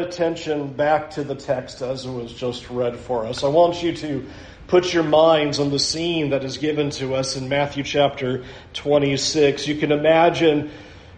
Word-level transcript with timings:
attention 0.00 0.72
back 0.72 1.10
to 1.12 1.24
the 1.24 1.34
text 1.34 1.82
as 1.82 2.04
it 2.04 2.10
was 2.10 2.32
just 2.32 2.68
read 2.70 2.96
for 2.96 3.26
us. 3.26 3.44
I 3.44 3.48
want 3.48 3.82
you 3.82 3.94
to 3.96 4.26
put 4.66 4.92
your 4.92 5.02
minds 5.02 5.58
on 5.58 5.70
the 5.70 5.78
scene 5.78 6.30
that 6.30 6.44
is 6.44 6.58
given 6.58 6.90
to 6.90 7.14
us 7.14 7.36
in 7.36 7.48
Matthew 7.48 7.82
chapter 7.82 8.44
26. 8.74 9.66
You 9.66 9.76
can 9.76 9.92
imagine 9.92 10.70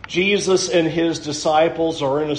Jesus 0.07 0.69
and 0.69 0.89
his 0.89 1.19
disciples 1.19 2.03
are 2.03 2.23
in 2.23 2.31
a 2.31 2.37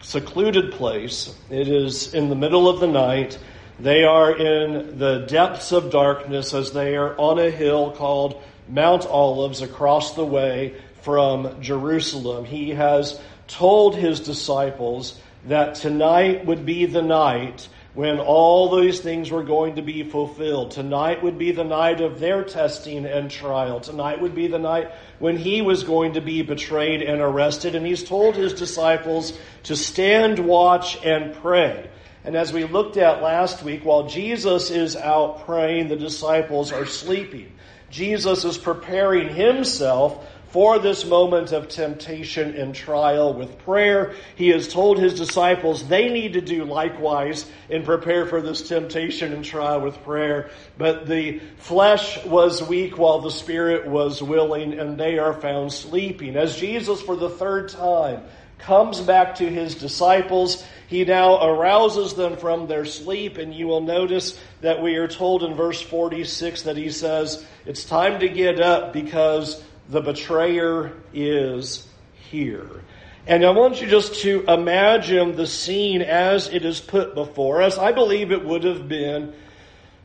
secluded 0.00 0.72
place. 0.72 1.34
It 1.50 1.68
is 1.68 2.14
in 2.14 2.28
the 2.28 2.34
middle 2.34 2.68
of 2.68 2.80
the 2.80 2.86
night. 2.86 3.38
They 3.80 4.04
are 4.04 4.36
in 4.36 4.98
the 4.98 5.26
depths 5.26 5.72
of 5.72 5.90
darkness 5.90 6.54
as 6.54 6.72
they 6.72 6.96
are 6.96 7.18
on 7.18 7.38
a 7.38 7.50
hill 7.50 7.92
called 7.92 8.42
Mount 8.68 9.06
Olives 9.06 9.62
across 9.62 10.14
the 10.14 10.24
way 10.24 10.74
from 11.02 11.60
Jerusalem. 11.60 12.44
He 12.44 12.70
has 12.70 13.20
told 13.48 13.96
his 13.96 14.20
disciples 14.20 15.20
that 15.46 15.74
tonight 15.76 16.46
would 16.46 16.64
be 16.64 16.86
the 16.86 17.02
night 17.02 17.68
when 17.94 18.18
all 18.18 18.74
these 18.80 19.00
things 19.00 19.30
were 19.30 19.42
going 19.42 19.76
to 19.76 19.82
be 19.82 20.02
fulfilled. 20.02 20.70
Tonight 20.70 21.22
would 21.22 21.36
be 21.36 21.52
the 21.52 21.64
night 21.64 22.00
of 22.00 22.20
their 22.20 22.42
testing 22.42 23.04
and 23.04 23.30
trial. 23.30 23.80
Tonight 23.80 24.20
would 24.20 24.34
be 24.34 24.46
the 24.46 24.58
night 24.58 24.90
when 25.18 25.36
he 25.36 25.60
was 25.60 25.84
going 25.84 26.14
to 26.14 26.22
be 26.22 26.42
betrayed 26.42 27.02
and 27.02 27.20
arrested. 27.20 27.74
And 27.74 27.84
he's 27.84 28.04
told 28.04 28.34
his 28.34 28.54
disciples 28.54 29.36
to 29.64 29.76
stand 29.76 30.38
watch 30.38 31.04
and 31.04 31.34
pray. 31.34 31.90
And 32.24 32.36
as 32.36 32.52
we 32.52 32.64
looked 32.64 32.96
at 32.96 33.22
last 33.22 33.62
week, 33.62 33.84
while 33.84 34.06
Jesus 34.06 34.70
is 34.70 34.96
out 34.96 35.44
praying, 35.44 35.88
the 35.88 35.96
disciples 35.96 36.72
are 36.72 36.86
sleeping. 36.86 37.52
Jesus 37.90 38.44
is 38.44 38.56
preparing 38.56 39.28
himself 39.28 40.26
for 40.52 40.78
this 40.78 41.06
moment 41.06 41.50
of 41.50 41.68
temptation 41.68 42.54
and 42.54 42.74
trial 42.74 43.32
with 43.32 43.58
prayer. 43.60 44.14
He 44.36 44.50
has 44.50 44.68
told 44.68 44.98
his 44.98 45.14
disciples 45.14 45.88
they 45.88 46.10
need 46.10 46.34
to 46.34 46.42
do 46.42 46.64
likewise 46.64 47.50
and 47.70 47.86
prepare 47.86 48.26
for 48.26 48.42
this 48.42 48.68
temptation 48.68 49.32
and 49.32 49.42
trial 49.42 49.80
with 49.80 50.02
prayer. 50.04 50.50
But 50.76 51.06
the 51.06 51.38
flesh 51.56 52.22
was 52.26 52.62
weak 52.62 52.98
while 52.98 53.20
the 53.20 53.30
spirit 53.30 53.86
was 53.86 54.22
willing, 54.22 54.78
and 54.78 54.98
they 54.98 55.18
are 55.18 55.32
found 55.32 55.72
sleeping. 55.72 56.36
As 56.36 56.54
Jesus, 56.54 57.00
for 57.00 57.16
the 57.16 57.30
third 57.30 57.70
time, 57.70 58.22
comes 58.58 59.00
back 59.00 59.36
to 59.36 59.48
his 59.48 59.74
disciples. 59.74 60.62
He 60.86 61.06
now 61.06 61.42
arouses 61.42 62.12
them 62.12 62.36
from 62.36 62.66
their 62.66 62.84
sleep, 62.84 63.38
and 63.38 63.54
you 63.54 63.68
will 63.68 63.80
notice 63.80 64.38
that 64.60 64.82
we 64.82 64.96
are 64.96 65.08
told 65.08 65.42
in 65.42 65.54
verse 65.54 65.80
46 65.80 66.62
that 66.62 66.76
he 66.76 66.90
says, 66.90 67.44
It's 67.64 67.86
time 67.86 68.20
to 68.20 68.28
get 68.28 68.60
up 68.60 68.92
because 68.92 69.62
the 69.92 70.00
betrayer 70.00 70.94
is 71.12 71.86
here. 72.30 72.82
And 73.26 73.44
I 73.44 73.50
want 73.50 73.82
you 73.82 73.86
just 73.86 74.22
to 74.22 74.42
imagine 74.48 75.36
the 75.36 75.46
scene 75.46 76.00
as 76.00 76.48
it 76.48 76.64
is 76.64 76.80
put 76.80 77.14
before 77.14 77.60
us. 77.60 77.76
I 77.76 77.92
believe 77.92 78.32
it 78.32 78.42
would 78.42 78.64
have 78.64 78.88
been 78.88 79.34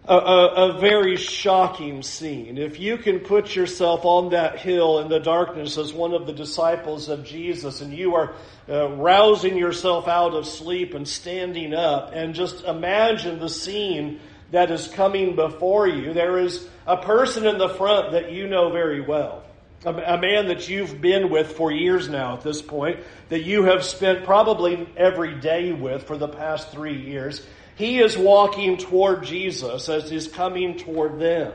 a, 0.06 0.14
a, 0.14 0.48
a, 0.48 0.80
very 0.80 1.16
shocking 1.16 2.04
scene. 2.04 2.58
If 2.58 2.82
you 2.82 2.98
can 2.98 3.22
put 3.22 3.56
yourself 3.56 4.04
on 4.04 4.32
that 4.32 4.60
hill 4.60 5.00
in 5.00 5.08
the 5.08 5.20
darkness 5.20 5.78
as 5.78 5.94
one 5.94 6.14
of 6.14 6.28
the 6.28 6.34
disciples 6.34 7.08
of 7.08 7.24
Jesus 7.24 7.80
and 7.80 7.94
you 7.94 8.16
are 8.16 8.34
uh, 8.70 8.90
rousing 8.90 9.58
yourself 9.58 10.08
out 10.08 10.34
of 10.34 10.46
sleep 10.46 10.94
and 10.94 11.08
standing 11.08 11.74
up 11.74 12.12
and 12.14 12.36
just 12.36 12.66
imagine 12.66 13.40
the 13.40 13.50
scene 13.50 14.20
that 14.52 14.70
is 14.70 14.88
coming 14.90 15.36
before 15.36 15.88
you. 15.88 16.14
There 16.14 16.40
is 16.40 16.68
a 16.86 16.98
person 16.98 17.46
in 17.46 17.58
the 17.58 17.70
front 17.70 18.12
that 18.12 18.32
you 18.34 18.48
know 18.48 18.70
very 18.72 19.02
well 19.02 19.47
a, 19.86 20.17
man 20.17 20.47
that 20.47 20.67
you've 20.70 21.00
been 21.00 21.30
with 21.30 21.53
for 21.53 21.72
years 21.72 22.09
now 22.09 22.33
at 22.33 22.42
this 22.42 22.61
point, 22.61 23.00
that 23.30 23.44
you 23.44 23.64
have 23.64 23.83
spent 23.83 24.25
probably 24.25 24.88
every 24.97 25.36
day 25.36 25.72
with 25.72 26.03
for 26.03 26.17
the 26.17 26.28
past 26.28 26.72
three 26.72 27.00
years. 27.00 27.45
He 27.75 28.00
is 28.00 28.17
walking 28.17 28.78
toward 28.78 29.23
Jesus 29.23 29.88
as 29.88 30.09
he's 30.09 30.28
coming 30.28 30.78
toward 30.78 31.20
them. 31.20 31.53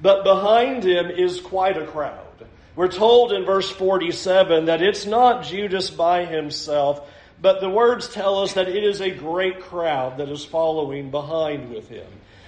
But 0.00 0.24
behind 0.24 0.84
him 0.84 1.10
is 1.10 1.40
quite 1.40 1.76
a 1.76 1.86
crowd. 1.86 2.26
We're 2.74 2.88
told 2.88 3.32
in 3.32 3.44
verse 3.44 3.70
47 3.70 4.64
that 4.64 4.82
it's 4.82 5.06
not 5.06 5.44
Judas 5.44 5.90
by 5.90 6.24
himself, 6.24 7.08
but 7.40 7.60
the 7.60 7.68
words 7.68 8.08
tell 8.08 8.38
us 8.38 8.54
that 8.54 8.68
it 8.68 8.82
is 8.82 9.00
a 9.00 9.10
great 9.10 9.60
crowd 9.60 10.18
that 10.18 10.28
is 10.28 10.44
following 10.44 11.10
behind 11.10 11.70
with 11.70 11.88
him. 11.88 12.06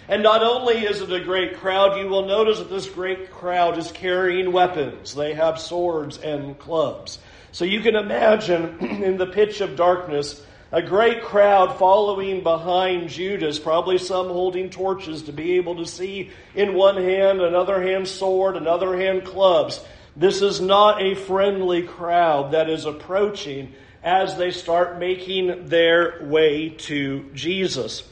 And 0.08 0.22
not 0.22 0.42
only 0.42 0.84
is 0.84 1.00
it 1.00 1.12
a 1.12 1.20
great 1.20 1.56
crowd, 1.56 1.98
you 1.98 2.08
will 2.08 2.26
notice 2.26 2.58
that 2.58 2.68
this 2.68 2.88
great 2.88 3.30
crowd 3.30 3.78
is 3.78 3.90
carrying 3.90 4.52
weapons. 4.52 5.14
They 5.14 5.32
have 5.34 5.58
swords 5.58 6.18
and 6.18 6.58
clubs. 6.58 7.18
So 7.52 7.64
you 7.64 7.80
can 7.80 7.96
imagine 7.96 8.78
in 8.80 9.16
the 9.16 9.26
pitch 9.26 9.60
of 9.62 9.76
darkness, 9.76 10.44
a 10.72 10.82
great 10.82 11.22
crowd 11.22 11.78
following 11.78 12.42
behind 12.42 13.08
Judas, 13.08 13.58
probably 13.58 13.96
some 13.96 14.26
holding 14.26 14.68
torches 14.68 15.22
to 15.22 15.32
be 15.32 15.52
able 15.52 15.76
to 15.76 15.86
see 15.86 16.30
in 16.54 16.74
one 16.74 16.96
hand, 16.96 17.40
another 17.40 17.80
hand 17.80 18.06
sword, 18.06 18.56
another 18.56 18.98
hand 18.98 19.24
clubs. 19.24 19.82
This 20.16 20.42
is 20.42 20.60
not 20.60 21.00
a 21.00 21.14
friendly 21.14 21.82
crowd 21.82 22.52
that 22.52 22.68
is 22.68 22.84
approaching 22.84 23.72
as 24.02 24.36
they 24.36 24.50
start 24.50 24.98
making 24.98 25.68
their 25.68 26.18
way 26.24 26.68
to 26.68 27.30
Jesus. 27.34 28.06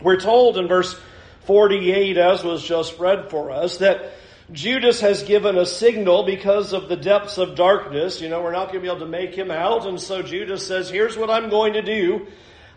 We're 0.00 0.20
told 0.20 0.56
in 0.56 0.66
verse 0.66 0.98
48, 1.46 2.16
as 2.16 2.44
was 2.44 2.62
just 2.62 2.98
read 2.98 3.30
for 3.30 3.50
us, 3.50 3.78
that 3.78 4.12
Judas 4.52 5.00
has 5.00 5.22
given 5.22 5.58
a 5.58 5.66
signal 5.66 6.24
because 6.24 6.72
of 6.72 6.88
the 6.88 6.96
depths 6.96 7.38
of 7.38 7.56
darkness. 7.56 8.20
You 8.20 8.28
know, 8.28 8.42
we're 8.42 8.52
not 8.52 8.66
going 8.66 8.76
to 8.76 8.80
be 8.80 8.88
able 8.88 9.00
to 9.00 9.06
make 9.06 9.34
him 9.34 9.50
out. 9.50 9.86
And 9.86 10.00
so 10.00 10.22
Judas 10.22 10.66
says, 10.66 10.88
here's 10.88 11.16
what 11.16 11.30
I'm 11.30 11.50
going 11.50 11.72
to 11.72 11.82
do. 11.82 12.26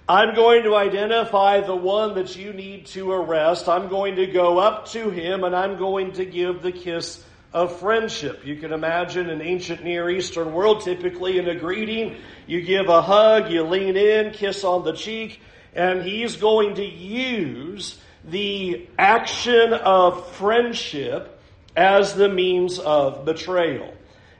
I'm 0.07 0.33
going 0.33 0.63
to 0.63 0.75
identify 0.75 1.61
the 1.61 1.75
one 1.75 2.15
that 2.15 2.35
you 2.35 2.51
need 2.51 2.87
to 2.87 3.11
arrest. 3.11 3.69
I'm 3.69 3.89
going 3.89 4.15
to 4.15 4.25
go 4.25 4.57
up 4.57 4.87
to 4.87 5.11
him 5.11 5.43
and 5.43 5.55
I'm 5.55 5.77
going 5.77 6.13
to 6.13 6.25
give 6.25 6.63
the 6.63 6.71
kiss 6.71 7.23
of 7.53 7.79
friendship. 7.79 8.45
You 8.45 8.55
can 8.55 8.73
imagine 8.73 9.29
an 9.29 9.41
ancient 9.41 9.83
Near 9.83 10.09
Eastern 10.09 10.53
world, 10.53 10.81
typically 10.81 11.37
in 11.37 11.47
a 11.47 11.55
greeting, 11.55 12.17
you 12.47 12.61
give 12.61 12.89
a 12.89 13.01
hug, 13.01 13.51
you 13.51 13.63
lean 13.63 13.97
in, 13.97 14.31
kiss 14.31 14.63
on 14.63 14.83
the 14.83 14.93
cheek, 14.93 15.41
and 15.75 16.01
he's 16.01 16.37
going 16.37 16.75
to 16.75 16.85
use 16.85 17.99
the 18.29 18.87
action 18.97 19.73
of 19.73 20.31
friendship 20.35 21.39
as 21.75 22.13
the 22.13 22.29
means 22.29 22.79
of 22.79 23.25
betrayal. 23.25 23.93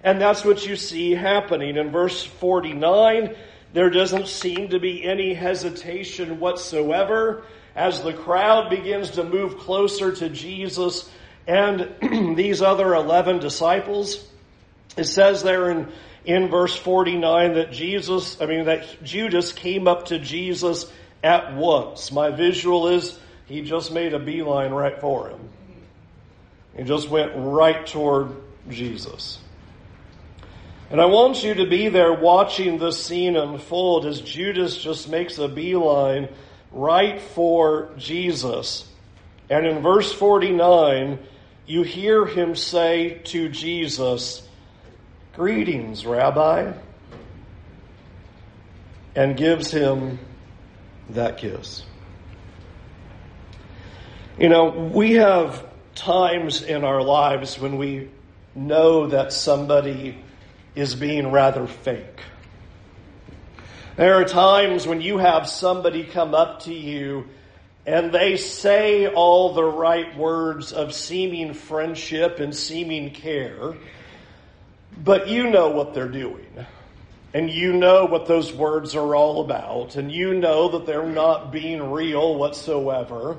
And 0.04 0.22
that's 0.22 0.46
what 0.46 0.66
you 0.66 0.76
see 0.76 1.12
happening. 1.12 1.76
In 1.78 1.92
verse 1.92 2.24
49, 2.24 3.36
there 3.74 3.90
doesn't 3.90 4.28
seem 4.28 4.70
to 4.70 4.80
be 4.80 5.04
any 5.04 5.34
hesitation 5.34 6.40
whatsoever 6.40 7.44
as 7.76 8.02
the 8.02 8.14
crowd 8.14 8.70
begins 8.70 9.12
to 9.12 9.24
move 9.24 9.58
closer 9.60 10.12
to 10.14 10.30
Jesus 10.30 11.10
and 11.48 11.96
these 12.38 12.62
other 12.62 12.94
11 12.96 13.40
disciples. 13.40 14.26
It 14.98 15.06
says 15.06 15.44
there 15.44 15.70
in, 15.70 15.92
in 16.26 16.50
verse 16.50 16.76
49 16.76 17.54
that 17.54 17.72
Jesus, 17.72 18.42
I 18.42 18.46
mean, 18.46 18.66
that 18.66 19.04
Judas 19.04 19.54
came 19.54 19.88
up 19.88 20.06
to 20.08 20.20
Jesus 20.20 20.92
at 21.24 21.56
once. 21.56 22.12
My 22.12 22.32
visual 22.32 22.88
is 22.90 23.18
he 23.50 23.62
just 23.62 23.92
made 23.92 24.14
a 24.14 24.20
beeline 24.20 24.72
right 24.72 25.02
for 25.02 25.28
him. 25.28 25.40
He 26.78 26.84
just 26.84 27.10
went 27.10 27.32
right 27.36 27.86
toward 27.86 28.36
Jesus. 28.70 29.40
And 30.92 31.02
I 31.02 31.06
want 31.06 31.44
you 31.44 31.56
to 31.56 31.66
be 31.66 31.90
there 31.90 32.14
watching 32.14 32.78
this 32.78 33.04
scene 33.04 33.36
unfold 33.36 34.06
as 34.06 34.22
Judas 34.22 34.78
just 34.78 35.10
makes 35.10 35.40
a 35.40 35.48
beeline 35.48 36.30
right 36.72 37.20
for 37.20 37.90
Jesus. 37.98 38.88
And 39.50 39.66
in 39.66 39.82
verse 39.82 40.14
49, 40.14 41.18
you 41.66 41.82
hear 41.82 42.28
him 42.28 42.56
say 42.56 43.20
to 43.26 43.50
Jesus, 43.50 44.48
Greetings, 45.36 46.06
Rabbi, 46.06 46.74
and 49.16 49.36
gives 49.36 49.72
him 49.72 50.20
that 51.10 51.40
kiss. 51.40 51.84
You 54.40 54.48
know, 54.48 54.70
we 54.70 55.16
have 55.16 55.68
times 55.96 56.62
in 56.62 56.86
our 56.86 57.04
lives 57.04 57.60
when 57.60 57.78
we 57.78 58.08
know 58.56 59.08
that 59.08 59.34
somebody 59.34 60.18
is 60.76 60.96
being 60.96 61.30
rather 61.30 61.68
fake. 61.68 62.22
There 63.98 64.14
are 64.14 64.24
times 64.24 64.88
when 64.88 65.02
you 65.02 65.18
have 65.18 65.46
somebody 65.46 66.06
come 66.06 66.34
up 66.34 66.62
to 66.62 66.74
you 66.74 67.28
and 67.86 68.14
they 68.14 68.38
say 68.38 69.08
all 69.08 69.56
the 69.56 69.64
right 69.66 70.18
words 70.18 70.72
of 70.72 70.94
seeming 70.94 71.54
friendship 71.54 72.40
and 72.40 72.56
seeming 72.56 73.12
care, 73.12 73.76
but 75.04 75.28
you 75.28 75.50
know 75.50 75.72
what 75.72 75.94
they're 75.94 76.08
doing. 76.08 76.66
And 77.34 77.50
you 77.50 77.74
know 77.74 78.06
what 78.06 78.26
those 78.26 78.54
words 78.54 78.96
are 78.96 79.16
all 79.16 79.42
about, 79.44 79.98
and 79.98 80.10
you 80.10 80.34
know 80.34 80.70
that 80.70 80.86
they're 80.86 81.06
not 81.06 81.52
being 81.52 81.92
real 81.92 82.36
whatsoever. 82.36 83.38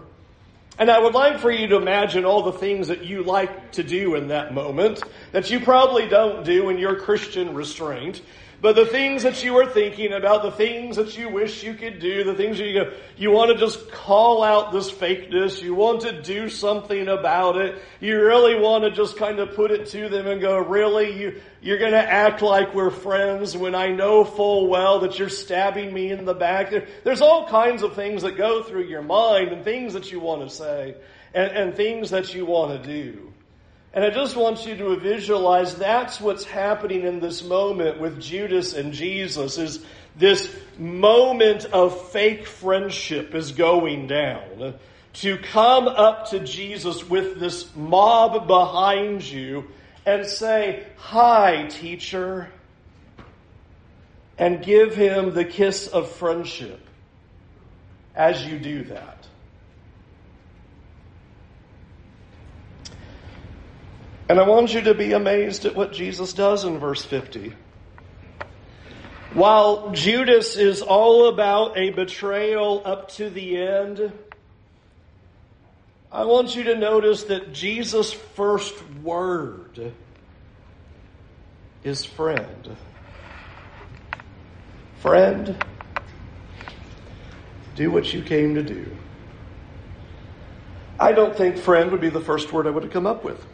And 0.81 0.91
I 0.91 0.99
would 0.99 1.13
like 1.13 1.41
for 1.41 1.51
you 1.51 1.67
to 1.67 1.77
imagine 1.77 2.25
all 2.25 2.43
the 2.43 2.53
things 2.53 2.89
that 2.89 3.05
you 3.05 3.23
like 3.23 3.73
to 3.73 3.83
do 3.83 4.15
in 4.15 4.29
that 4.29 4.55
moment 4.55 5.03
that 5.31 5.51
you 5.51 5.61
probably 5.61 6.09
don't 6.09 6.43
do 6.43 6.71
in 6.71 6.79
your 6.79 6.97
Christian 6.97 7.53
restraint. 7.53 8.23
But 8.63 8.77
the 8.77 8.85
things 8.85 9.23
that 9.23 9.43
you 9.43 9.57
are 9.59 9.67
thinking 9.67 10.13
about, 10.13 10.43
the 10.43 10.51
things 10.51 10.97
that 10.97 11.17
you 11.17 11.31
wish 11.31 11.63
you 11.63 11.73
could 11.73 11.99
do, 11.99 12.25
the 12.25 12.35
things 12.35 12.59
you 12.59 12.93
you 13.17 13.31
want 13.31 13.51
to 13.53 13.57
just 13.57 13.91
call 13.91 14.43
out 14.43 14.71
this 14.71 14.91
fakeness. 14.91 15.63
You 15.63 15.75
want 15.75 16.03
to 16.03 16.21
do 16.21 16.51
something 16.51 17.09
about 17.09 17.57
it. 17.57 17.81
You 18.01 18.21
really 18.21 18.59
want 18.59 18.85
to 18.85 18.91
just 18.91 19.17
kind 19.17 19.39
of 19.39 19.55
put 19.55 19.71
it 19.71 19.87
to 19.89 20.11
them 20.11 20.27
and 20.27 20.43
go, 20.43 20.59
really, 20.59 21.19
you, 21.19 21.41
you're 21.63 21.79
going 21.79 21.93
to 21.93 21.99
act 21.99 22.43
like 22.43 22.75
we're 22.75 22.91
friends 22.91 23.57
when 23.57 23.75
I 23.75 23.89
know 23.89 24.25
full 24.25 24.69
well 24.69 25.01
that 25.01 25.19
you're 25.19 25.31
stabbing 25.31 25.93
me 25.93 26.11
in 26.11 26.27
the 26.27 26.35
back. 26.35 26.71
There, 26.71 26.87
there's 27.03 27.23
all 27.23 27.49
kinds 27.49 27.83
of 27.83 27.95
things 27.95 28.23
that 28.23 28.37
go 28.37 28.63
through 28.63 28.85
your 28.85 29.03
mind 29.03 29.53
and 29.53 29.65
things 29.65 29.95
that 29.95 30.13
you 30.13 30.21
want 30.21 30.47
to 30.47 30.55
say 30.55 30.97
and, 31.33 31.51
and 31.53 31.75
things 31.75 32.11
that 32.11 32.35
you 32.35 32.45
want 32.45 32.83
to 32.83 32.87
do. 32.87 33.30
And 33.93 34.05
I 34.05 34.11
just 34.11 34.37
want 34.37 34.67
you 34.67 34.77
to 34.77 34.97
visualize 34.97 35.75
that's 35.75 36.21
what's 36.21 36.45
happening 36.45 37.03
in 37.03 37.19
this 37.19 37.43
moment 37.43 38.01
with 38.01 38.21
Judas 38.21 38.73
and 38.73 38.93
Jesus 38.93 39.59
is 39.59 39.85
this 40.17 40.55
moment 40.79 41.65
of 41.67 42.11
fake 42.11 42.47
friendship 42.47 43.35
is 43.35 43.53
going 43.53 44.07
down. 44.07 44.75
To 45.15 45.39
come 45.39 45.89
up 45.89 46.31
to 46.31 46.39
Jesus 46.39 47.09
with 47.09 47.41
this 47.41 47.75
mob 47.75 48.47
behind 48.47 49.25
you 49.25 49.65
and 50.07 50.25
say, 50.25 50.87
Hi, 50.97 51.67
teacher, 51.67 52.49
and 54.39 54.65
give 54.65 54.95
him 54.95 55.35
the 55.35 55.45
kiss 55.45 55.89
of 55.89 56.11
friendship 56.13 56.81
as 58.15 58.47
you 58.47 58.59
do 58.59 58.85
that. 58.85 59.20
And 64.31 64.39
I 64.39 64.45
want 64.45 64.73
you 64.73 64.81
to 64.83 64.95
be 64.95 65.13
amazed 65.13 65.65
at 65.65 65.75
what 65.75 65.93
Jesus 65.93 66.33
does 66.33 66.65
in 66.65 66.79
verse 66.79 67.05
50. 67.05 67.53
While 69.35 69.91
Judas 69.91 70.55
is 70.55 70.83
all 70.83 71.27
about 71.27 71.77
a 71.77 71.91
betrayal 71.91 72.81
up 72.85 73.09
to 73.15 73.29
the 73.29 73.61
end, 73.61 74.13
I 76.13 76.27
want 76.27 76.55
you 76.55 76.63
to 76.63 76.77
notice 76.77 77.25
that 77.25 77.53
Jesus' 77.53 78.13
first 78.13 78.81
word 79.03 79.95
is 81.83 82.05
friend. 82.05 82.77
Friend, 85.01 85.65
do 87.75 87.91
what 87.91 88.15
you 88.15 88.23
came 88.23 88.55
to 88.55 88.63
do. 88.63 88.97
I 91.01 91.11
don't 91.11 91.37
think 91.37 91.57
friend 91.57 91.91
would 91.91 92.01
be 92.01 92.11
the 92.11 92.21
first 92.21 92.53
word 92.53 92.69
I 92.69 92.71
would 92.71 92.85
have 92.85 92.93
come 92.93 93.09
up 93.09 93.25
with. 93.25 93.45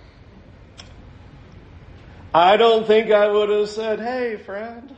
I 2.37 2.59
don't 2.59 2.87
think 2.87 3.11
I 3.11 3.27
would 3.27 3.49
have 3.49 3.71
said, 3.71 3.99
hey, 3.99 4.37
friend. 4.37 4.95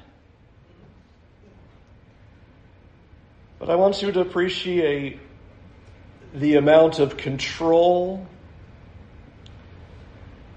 But 3.60 3.70
I 3.70 3.76
want 3.76 4.02
you 4.02 4.10
to 4.10 4.22
appreciate 4.22 5.20
the 6.34 6.56
amount 6.56 6.98
of 6.98 7.16
control 7.16 8.26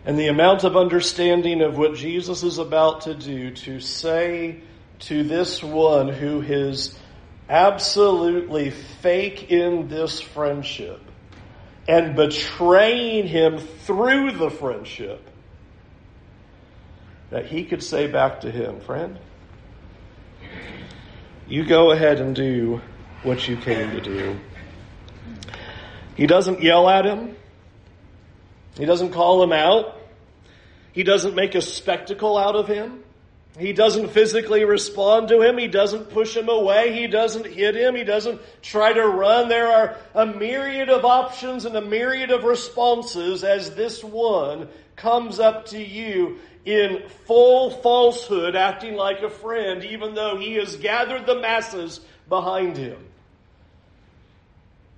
and 0.05 0.17
the 0.17 0.29
amount 0.29 0.63
of 0.63 0.75
understanding 0.75 1.61
of 1.61 1.77
what 1.77 1.93
Jesus 1.93 2.41
is 2.41 2.57
about 2.57 3.01
to 3.01 3.13
do 3.13 3.51
to 3.51 3.79
say 3.79 4.61
to 5.01 5.21
this 5.21 5.61
one 5.61 6.07
who 6.07 6.41
is 6.41 6.97
absolutely 7.47 8.71
fake 8.71 9.51
in 9.51 9.87
this 9.87 10.19
friendship 10.19 10.99
and 11.87 12.15
betraying 12.15 13.27
him 13.27 13.59
through 13.59 14.31
the 14.31 14.49
friendship 14.49 15.27
that 17.31 17.47
he 17.47 17.65
could 17.65 17.81
say 17.81 18.07
back 18.07 18.41
to 18.41 18.51
him, 18.51 18.79
friend, 18.81 19.17
you 21.47 21.65
go 21.65 21.91
ahead 21.91 22.19
and 22.19 22.35
do 22.35 22.81
what 23.23 23.47
you 23.47 23.57
came 23.57 23.91
to 23.91 24.01
do. 24.01 24.39
He 26.15 26.27
doesn't 26.27 26.61
yell 26.61 26.87
at 26.89 27.05
him. 27.05 27.35
He 28.77 28.85
doesn't 28.85 29.11
call 29.11 29.41
him 29.41 29.51
out. 29.51 29.97
He 30.93 31.03
doesn't 31.03 31.35
make 31.35 31.55
a 31.55 31.61
spectacle 31.61 32.37
out 32.37 32.55
of 32.55 32.67
him. 32.67 33.03
He 33.61 33.73
doesn't 33.73 34.09
physically 34.09 34.65
respond 34.65 35.27
to 35.27 35.41
him. 35.41 35.57
He 35.57 35.67
doesn't 35.67 36.09
push 36.09 36.35
him 36.35 36.49
away. 36.49 36.99
He 36.99 37.05
doesn't 37.05 37.45
hit 37.45 37.75
him. 37.75 37.95
He 37.95 38.03
doesn't 38.03 38.41
try 38.63 38.91
to 38.91 39.07
run. 39.07 39.49
There 39.49 39.67
are 39.67 39.97
a 40.15 40.25
myriad 40.25 40.89
of 40.89 41.05
options 41.05 41.65
and 41.65 41.75
a 41.75 41.81
myriad 41.81 42.31
of 42.31 42.43
responses 42.43 43.43
as 43.43 43.75
this 43.75 44.03
one 44.03 44.67
comes 44.95 45.39
up 45.39 45.67
to 45.67 45.79
you 45.79 46.39
in 46.65 47.03
full 47.25 47.69
falsehood, 47.69 48.55
acting 48.55 48.95
like 48.95 49.21
a 49.21 49.29
friend, 49.29 49.83
even 49.83 50.15
though 50.15 50.37
he 50.37 50.55
has 50.55 50.75
gathered 50.77 51.27
the 51.27 51.39
masses 51.39 51.99
behind 52.27 52.77
him. 52.77 52.97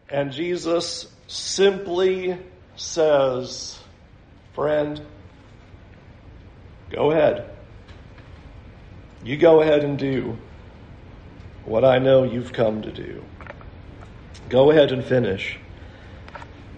And 0.09 0.31
Jesus 0.31 1.11
simply 1.27 2.37
says, 2.77 3.77
Friend, 4.53 5.01
go 6.89 7.11
ahead. 7.11 7.52
You 9.23 9.37
go 9.37 9.61
ahead 9.61 9.83
and 9.83 9.97
do 9.97 10.37
what 11.65 11.85
I 11.85 11.99
know 11.99 12.23
you've 12.23 12.51
come 12.51 12.81
to 12.81 12.91
do. 12.91 13.23
Go 14.49 14.71
ahead 14.71 14.91
and 14.91 15.03
finish 15.03 15.57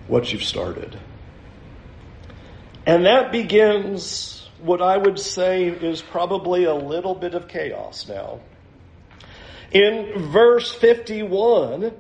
what 0.07 0.31
you've 0.31 0.43
started. 0.43 0.99
And 2.85 3.05
that 3.05 3.31
begins 3.31 4.47
what 4.61 4.81
I 4.81 4.97
would 4.97 5.19
say 5.19 5.65
is 5.67 6.01
probably 6.01 6.65
a 6.65 6.75
little 6.75 7.15
bit 7.15 7.33
of 7.33 7.47
chaos 7.47 8.07
now. 8.07 8.39
In 9.71 10.29
verse 10.31 10.71
51, 10.71 11.91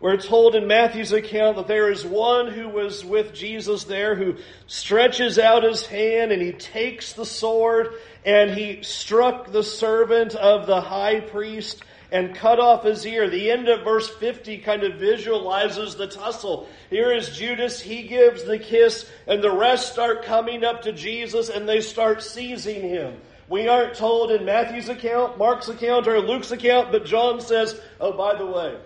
we're 0.00 0.16
told 0.16 0.54
in 0.54 0.66
Matthew's 0.66 1.12
account 1.12 1.56
that 1.56 1.68
there 1.68 1.90
is 1.90 2.06
one 2.06 2.48
who 2.48 2.70
was 2.70 3.04
with 3.04 3.34
Jesus 3.34 3.84
there 3.84 4.14
who 4.14 4.36
stretches 4.66 5.38
out 5.38 5.62
his 5.62 5.84
hand 5.84 6.32
and 6.32 6.40
he 6.40 6.52
takes 6.52 7.12
the 7.12 7.26
sword 7.26 7.92
and 8.24 8.50
he 8.50 8.82
struck 8.82 9.52
the 9.52 9.62
servant 9.62 10.34
of 10.34 10.66
the 10.66 10.80
high 10.80 11.20
priest 11.20 11.82
and 12.10 12.34
cut 12.34 12.58
off 12.58 12.82
his 12.82 13.06
ear. 13.06 13.28
The 13.28 13.50
end 13.50 13.68
of 13.68 13.84
verse 13.84 14.08
50 14.08 14.58
kind 14.58 14.84
of 14.84 14.98
visualizes 14.98 15.96
the 15.96 16.06
tussle. 16.06 16.66
Here 16.88 17.12
is 17.12 17.36
Judas, 17.36 17.78
he 17.78 18.04
gives 18.04 18.44
the 18.44 18.58
kiss, 18.58 19.08
and 19.26 19.44
the 19.44 19.54
rest 19.54 19.92
start 19.92 20.24
coming 20.24 20.64
up 20.64 20.82
to 20.82 20.92
Jesus 20.92 21.50
and 21.50 21.68
they 21.68 21.82
start 21.82 22.22
seizing 22.22 22.80
him. 22.80 23.20
We 23.50 23.68
aren't 23.68 23.96
told 23.96 24.30
in 24.30 24.46
Matthew's 24.46 24.88
account, 24.88 25.36
Mark's 25.36 25.68
account, 25.68 26.08
or 26.08 26.20
Luke's 26.20 26.52
account, 26.52 26.90
but 26.90 27.04
John 27.04 27.40
says, 27.42 27.78
oh, 28.00 28.12
by 28.12 28.36
the 28.36 28.46
way, 28.46 28.78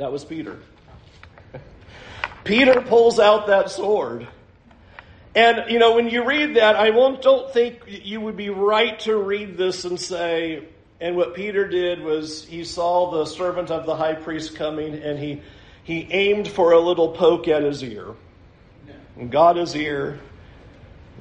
that 0.00 0.10
was 0.10 0.24
Peter. 0.24 0.58
Peter 2.44 2.80
pulls 2.80 3.18
out 3.18 3.48
that 3.48 3.70
sword. 3.70 4.26
And, 5.34 5.70
you 5.70 5.78
know, 5.78 5.94
when 5.94 6.08
you 6.08 6.24
read 6.24 6.56
that, 6.56 6.74
I 6.74 6.88
won't, 6.88 7.20
don't 7.20 7.52
think 7.52 7.82
you 7.86 8.22
would 8.22 8.36
be 8.36 8.48
right 8.48 8.98
to 9.00 9.14
read 9.14 9.58
this 9.58 9.84
and 9.84 10.00
say, 10.00 10.64
and 11.02 11.16
what 11.16 11.34
Peter 11.34 11.68
did 11.68 12.02
was 12.02 12.44
he 12.46 12.64
saw 12.64 13.10
the 13.10 13.26
servant 13.26 13.70
of 13.70 13.84
the 13.84 13.94
high 13.94 14.14
priest 14.14 14.56
coming 14.56 14.94
and 14.94 15.18
he, 15.18 15.42
he 15.84 16.08
aimed 16.10 16.48
for 16.48 16.72
a 16.72 16.80
little 16.80 17.12
poke 17.12 17.46
at 17.46 17.62
his 17.62 17.84
ear. 17.84 18.06
And 19.16 19.30
got 19.30 19.56
his 19.56 19.76
ear, 19.76 20.18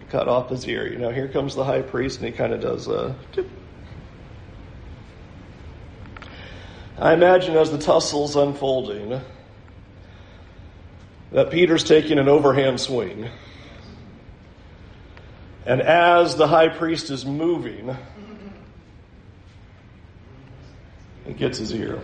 cut 0.09 0.29
off 0.29 0.49
his 0.49 0.65
ear. 0.69 0.87
You 0.87 0.99
know, 0.99 1.11
here 1.11 1.27
comes 1.27 1.53
the 1.53 1.65
high 1.65 1.81
priest 1.81 2.19
and 2.19 2.27
he 2.27 2.31
kind 2.31 2.53
of 2.53 2.61
does 2.61 2.87
a. 2.87 3.13
I 6.99 7.13
imagine 7.13 7.55
as 7.55 7.71
the 7.71 7.77
tussle's 7.77 8.35
unfolding 8.35 9.21
that 11.31 11.49
Peter's 11.49 11.83
taking 11.83 12.19
an 12.19 12.27
overhand 12.27 12.81
swing. 12.81 13.29
And 15.65 15.81
as 15.81 16.35
the 16.35 16.47
high 16.47 16.67
priest 16.67 17.09
is 17.09 17.25
moving, 17.25 17.95
it 21.25 21.37
gets 21.37 21.57
his 21.57 21.73
ear. 21.73 22.01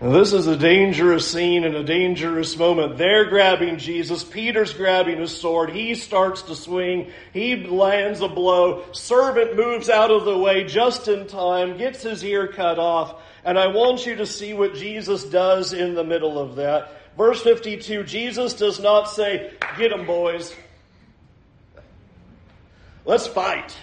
Now, 0.00 0.10
this 0.10 0.32
is 0.32 0.46
a 0.46 0.56
dangerous 0.56 1.28
scene 1.28 1.64
and 1.64 1.74
a 1.74 1.82
dangerous 1.82 2.56
moment. 2.56 2.98
They're 2.98 3.24
grabbing 3.24 3.78
Jesus. 3.78 4.22
Peter's 4.22 4.72
grabbing 4.72 5.18
his 5.18 5.36
sword. 5.36 5.70
He 5.70 5.96
starts 5.96 6.42
to 6.42 6.54
swing. 6.54 7.10
He 7.32 7.56
lands 7.56 8.20
a 8.20 8.28
blow. 8.28 8.84
Servant 8.92 9.56
moves 9.56 9.90
out 9.90 10.12
of 10.12 10.24
the 10.24 10.38
way 10.38 10.62
just 10.62 11.08
in 11.08 11.26
time, 11.26 11.78
gets 11.78 12.02
his 12.02 12.22
ear 12.22 12.46
cut 12.46 12.78
off. 12.78 13.20
And 13.44 13.58
I 13.58 13.68
want 13.68 14.06
you 14.06 14.14
to 14.16 14.26
see 14.26 14.54
what 14.54 14.74
Jesus 14.74 15.24
does 15.24 15.72
in 15.72 15.94
the 15.94 16.04
middle 16.04 16.38
of 16.38 16.56
that. 16.56 16.92
Verse 17.16 17.42
52, 17.42 18.04
Jesus 18.04 18.54
does 18.54 18.78
not 18.78 19.10
say, 19.10 19.52
get 19.76 19.90
them 19.90 20.06
boys. 20.06 20.54
Let's 23.04 23.26
fight. 23.26 23.76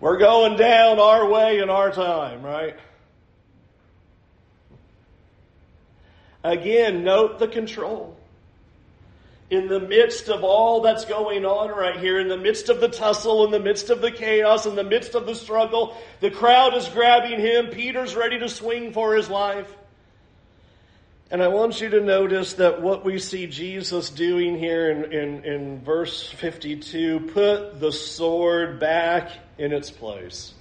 We're 0.00 0.18
going 0.18 0.56
down 0.56 0.98
our 0.98 1.28
way 1.28 1.60
in 1.60 1.70
our 1.70 1.92
time, 1.92 2.42
right? 2.42 2.76
Again, 6.44 7.04
note 7.04 7.38
the 7.38 7.48
control. 7.48 8.16
in 9.50 9.66
the 9.68 9.80
midst 9.80 10.28
of 10.28 10.44
all 10.44 10.82
that's 10.82 11.06
going 11.06 11.46
on 11.46 11.70
right 11.70 11.98
here, 11.98 12.20
in 12.20 12.28
the 12.28 12.36
midst 12.36 12.68
of 12.68 12.80
the 12.80 12.88
tussle, 12.88 13.46
in 13.46 13.50
the 13.50 13.58
midst 13.58 13.88
of 13.88 14.02
the 14.02 14.10
chaos, 14.10 14.66
in 14.66 14.76
the 14.76 14.84
midst 14.84 15.14
of 15.14 15.24
the 15.24 15.34
struggle, 15.34 15.96
the 16.20 16.30
crowd 16.30 16.76
is 16.76 16.86
grabbing 16.88 17.40
him. 17.40 17.68
Peter's 17.68 18.14
ready 18.14 18.38
to 18.38 18.48
swing 18.48 18.92
for 18.92 19.14
his 19.14 19.30
life. 19.30 19.74
And 21.30 21.42
I 21.42 21.48
want 21.48 21.80
you 21.80 21.90
to 21.90 22.00
notice 22.00 22.54
that 22.54 22.80
what 22.82 23.04
we 23.04 23.18
see 23.18 23.46
Jesus 23.46 24.10
doing 24.10 24.58
here 24.58 24.90
in, 24.90 25.12
in, 25.12 25.44
in 25.44 25.80
verse 25.80 26.30
52 26.30 27.20
put 27.32 27.80
the 27.80 27.92
sword 27.92 28.80
back 28.80 29.30
in 29.58 29.72
its 29.72 29.90
place. 29.90 30.54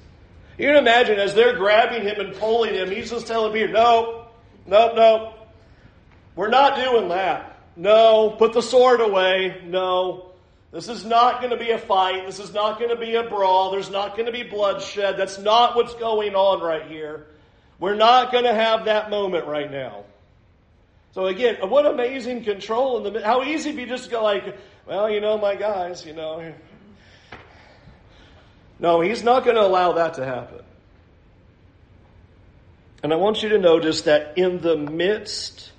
You 0.58 0.68
can 0.68 0.76
imagine 0.78 1.20
as 1.20 1.34
they're 1.36 1.56
grabbing 1.56 2.04
him 2.04 2.20
and 2.20 2.36
pulling 2.36 2.74
him, 2.74 2.90
he's 2.90 3.12
just 3.12 3.28
telling 3.28 3.54
Peter, 3.54 3.72
no, 3.72 4.28
no, 4.66 4.94
no, 4.94 5.34
we're 6.38 6.50
not 6.50 6.78
doing 6.78 7.10
that. 7.10 7.58
No, 7.76 8.30
put 8.30 8.54
the 8.54 8.62
sword 8.62 9.02
away. 9.02 9.62
No. 9.66 10.32
This 10.72 10.88
is 10.88 11.04
not 11.04 11.42
going 11.42 11.52
to 11.52 11.58
be 11.58 11.72
a 11.72 11.78
fight. 11.78 12.26
This 12.26 12.40
is 12.40 12.54
not 12.54 12.78
going 12.78 12.92
to 12.92 12.96
be 12.96 13.16
a 13.16 13.24
brawl. 13.24 13.72
There's 13.72 13.90
not 13.90 14.16
going 14.16 14.28
to 14.28 14.32
be 14.32 14.44
bloodshed. 14.44 15.18
That's 15.18 15.40
not 15.40 15.76
what's 15.76 15.96
going 15.96 16.36
on 16.36 16.62
right 16.62 16.86
here. 16.86 17.26
We're 17.80 17.96
not 17.96 18.32
going 18.32 18.44
to 18.44 18.54
have 18.54 18.86
that 18.86 19.10
moment 19.10 19.48
right 19.48 19.72
now. 19.72 20.06
So 21.14 21.26
again, 21.26 21.58
what 21.68 21.86
amazing 21.86 22.44
control 22.44 23.04
in 23.06 23.14
the 23.14 23.26
how 23.26 23.44
easy 23.44 23.72
you 23.72 23.88
just 23.88 24.12
go 24.12 24.24
like, 24.24 24.58
well, 24.86 25.10
you 25.10 25.20
know, 25.20 25.38
my 25.38 25.56
guys, 25.56 26.06
you 26.06 26.14
know. 26.14 26.54
No, 28.80 29.02
he's 29.02 29.24
not 29.24 29.44
going 29.44 29.56
to 29.56 29.64
allow 29.66 29.94
that 29.94 30.16
to 30.16 30.26
happen. 30.26 30.62
And 33.02 33.12
I 33.12 33.16
want 33.16 33.42
you 33.42 33.50
to 33.50 33.58
notice 33.58 34.04
that 34.04 34.38
in 34.38 34.60
the 34.60 34.78
midst 34.78 35.72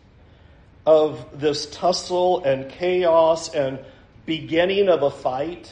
of 0.89 1.39
this 1.39 1.67
tussle 1.67 2.43
and 2.45 2.71
chaos 2.71 3.55
and 3.55 3.79
beginning 4.25 4.89
of 4.89 5.03
a 5.03 5.11
fight, 5.11 5.71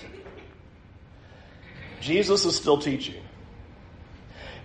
Jesus 2.02 2.44
is 2.44 2.54
still 2.54 2.76
teaching. 2.76 3.22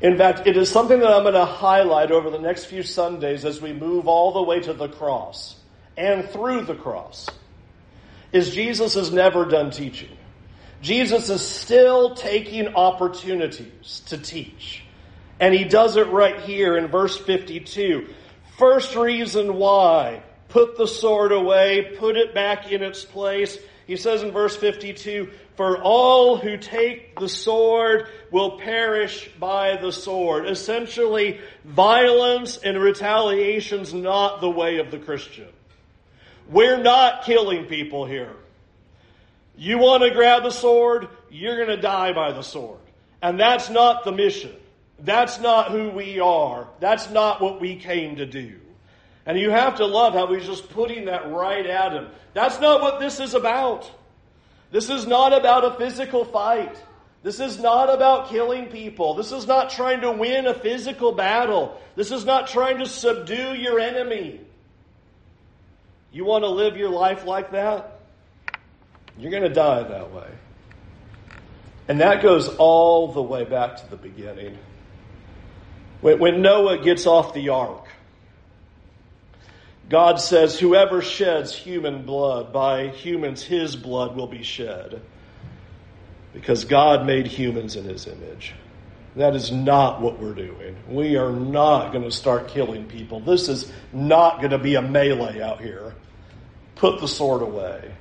In 0.02 0.18
fact, 0.18 0.48
it 0.48 0.58
is 0.58 0.70
something 0.70 1.00
that 1.00 1.10
I'm 1.10 1.24
going 1.24 1.36
to 1.36 1.46
highlight 1.46 2.12
over 2.12 2.30
the 2.30 2.38
next 2.38 2.66
few 2.66 2.84
Sundays 2.84 3.46
as 3.46 3.62
we 3.62 3.72
move 3.72 4.10
all 4.10 4.34
the 4.34 4.42
way 4.42 4.60
to 4.60 4.74
the 4.74 4.90
cross 4.90 5.56
and 5.96 6.28
through 6.28 6.66
the 6.66 6.76
cross. 6.76 7.30
Is 8.34 8.54
Jesus 8.54 8.98
is 8.98 9.10
never 9.10 9.46
done 9.46 9.72
teaching. 9.72 10.18
Jesus 10.82 11.30
is 11.30 11.42
still 11.42 12.14
taking 12.14 12.76
opportunities 12.76 14.02
to 14.08 14.18
teach. 14.18 14.84
And 15.40 15.54
he 15.54 15.64
does 15.64 15.96
it 15.96 16.08
right 16.08 16.42
here 16.42 16.76
in 16.76 16.88
verse 16.88 17.16
52. 17.16 18.10
First 18.58 18.98
reason 18.98 19.56
why 19.56 20.24
put 20.52 20.78
the 20.78 20.88
sword 20.88 21.32
away, 21.32 21.96
put 21.98 22.18
it 22.18 22.36
back 22.36 22.72
in 22.72 22.84
its 22.84 23.04
place. 23.04 23.58
He 23.88 23.96
says 23.98 24.22
in 24.22 24.32
verse 24.32 24.56
52, 24.56 25.30
For 25.56 25.82
all 25.82 26.38
who 26.38 26.58
take 26.58 27.20
the 27.20 27.30
sword 27.30 28.08
will 28.30 28.60
perish 28.60 29.30
by 29.40 29.78
the 29.78 29.92
sword. 29.92 30.48
Essentially, 30.48 31.40
violence 31.66 32.58
and 32.58 32.78
retaliation's 32.80 33.94
not 33.94 34.42
the 34.42 34.50
way 34.50 34.78
of 34.78 34.92
the 34.92 35.00
Christian. 35.00 35.48
We're 36.50 36.82
not 36.82 37.24
killing 37.24 37.66
people 37.66 38.06
here. 38.06 38.36
You 39.58 39.78
want 39.78 40.04
to 40.04 40.12
grab 40.12 40.44
the 40.44 40.52
sword, 40.52 41.08
you're 41.30 41.58
going 41.58 41.76
to 41.76 41.82
die 41.82 42.14
by 42.14 42.32
the 42.32 42.42
sword. 42.42 42.80
And 43.22 43.40
that's 43.40 43.70
not 43.70 44.04
the 44.04 44.12
mission. 44.12 44.54
That's 45.00 45.40
not 45.40 45.72
who 45.72 45.90
we 45.90 46.20
are. 46.20 46.68
That's 46.80 47.10
not 47.10 47.42
what 47.42 47.62
we 47.62 47.76
came 47.76 48.18
to 48.18 48.26
do. 48.26 48.61
And 49.26 49.38
you 49.40 49.52
have 49.52 49.78
to 49.78 49.86
love 49.86 50.14
how 50.14 50.34
he's 50.34 50.46
just 50.46 50.70
putting 50.70 51.06
that 51.06 51.32
right 51.32 51.66
at 51.66 51.94
him. 51.94 52.08
That's 52.34 52.60
not 52.60 52.82
what 52.82 53.00
this 53.00 53.20
is 53.20 53.34
about. 53.34 53.90
This 54.72 54.90
is 54.90 55.06
not 55.06 55.34
about 55.34 55.66
a 55.66 55.78
physical 55.78 56.26
fight. 56.26 56.76
This 57.24 57.40
is 57.40 57.60
not 57.60 57.94
about 57.94 58.30
killing 58.30 58.68
people. 58.68 59.14
This 59.14 59.32
is 59.32 59.46
not 59.46 59.70
trying 59.70 60.02
to 60.02 60.12
win 60.12 60.48
a 60.48 60.56
physical 60.56 61.12
battle. 61.12 61.80
This 61.96 62.12
is 62.12 62.26
not 62.26 62.48
trying 62.48 62.80
to 62.80 62.88
subdue 62.88 63.54
your 63.54 63.80
enemy. 63.80 64.42
You 66.12 66.26
want 66.26 66.44
to 66.44 66.50
live 66.50 66.78
your 66.78 66.90
life 66.90 67.26
like 67.26 67.52
that? 67.52 68.00
You're 69.18 69.32
going 69.32 69.44
to 69.44 69.50
die 69.50 69.84
that 69.84 70.12
way. 70.12 70.30
And 71.88 72.02
that 72.02 72.24
goes 72.24 72.48
all 72.48 73.12
the 73.12 73.22
way 73.22 73.44
back 73.44 73.78
to 73.78 73.90
the 73.90 73.98
beginning. 73.98 74.58
When, 76.00 76.18
when 76.18 76.42
Noah 76.42 76.84
gets 76.84 77.06
off 77.06 77.34
the 77.34 77.50
ark, 77.50 77.86
God 79.92 80.22
says, 80.22 80.58
Whoever 80.58 81.02
sheds 81.02 81.54
human 81.54 82.06
blood, 82.06 82.54
by 82.54 82.88
humans 82.88 83.44
his 83.44 83.76
blood 83.76 84.16
will 84.16 84.26
be 84.26 84.42
shed. 84.42 85.02
Because 86.34 86.64
God 86.64 87.06
made 87.06 87.28
humans 87.28 87.76
in 87.76 87.84
his 87.84 88.08
image. 88.08 88.54
That 89.18 89.36
is 89.36 89.52
not 89.52 90.00
what 90.00 90.18
we're 90.18 90.34
doing. 90.34 90.78
We 90.88 91.18
are 91.18 91.34
not 91.34 91.92
going 91.92 92.06
to 92.06 92.12
start 92.12 92.48
killing 92.48 92.86
people. 92.86 93.20
This 93.20 93.50
is 93.50 93.70
not 93.92 94.38
going 94.38 94.52
to 94.52 94.58
be 94.58 94.76
a 94.76 94.82
melee 94.82 95.42
out 95.42 95.60
here. 95.60 95.94
Put 96.76 97.02
the 97.02 97.08
sword 97.10 97.42
away. 97.42 97.94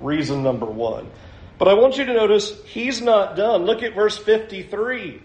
Reason 0.00 0.40
number 0.40 0.66
one. 0.66 1.10
But 1.58 1.66
I 1.66 1.74
want 1.74 1.98
you 1.98 2.04
to 2.04 2.14
notice 2.14 2.62
he's 2.66 3.02
not 3.02 3.34
done. 3.34 3.64
Look 3.64 3.82
at 3.82 3.96
verse 3.96 4.16
53. 4.16 5.20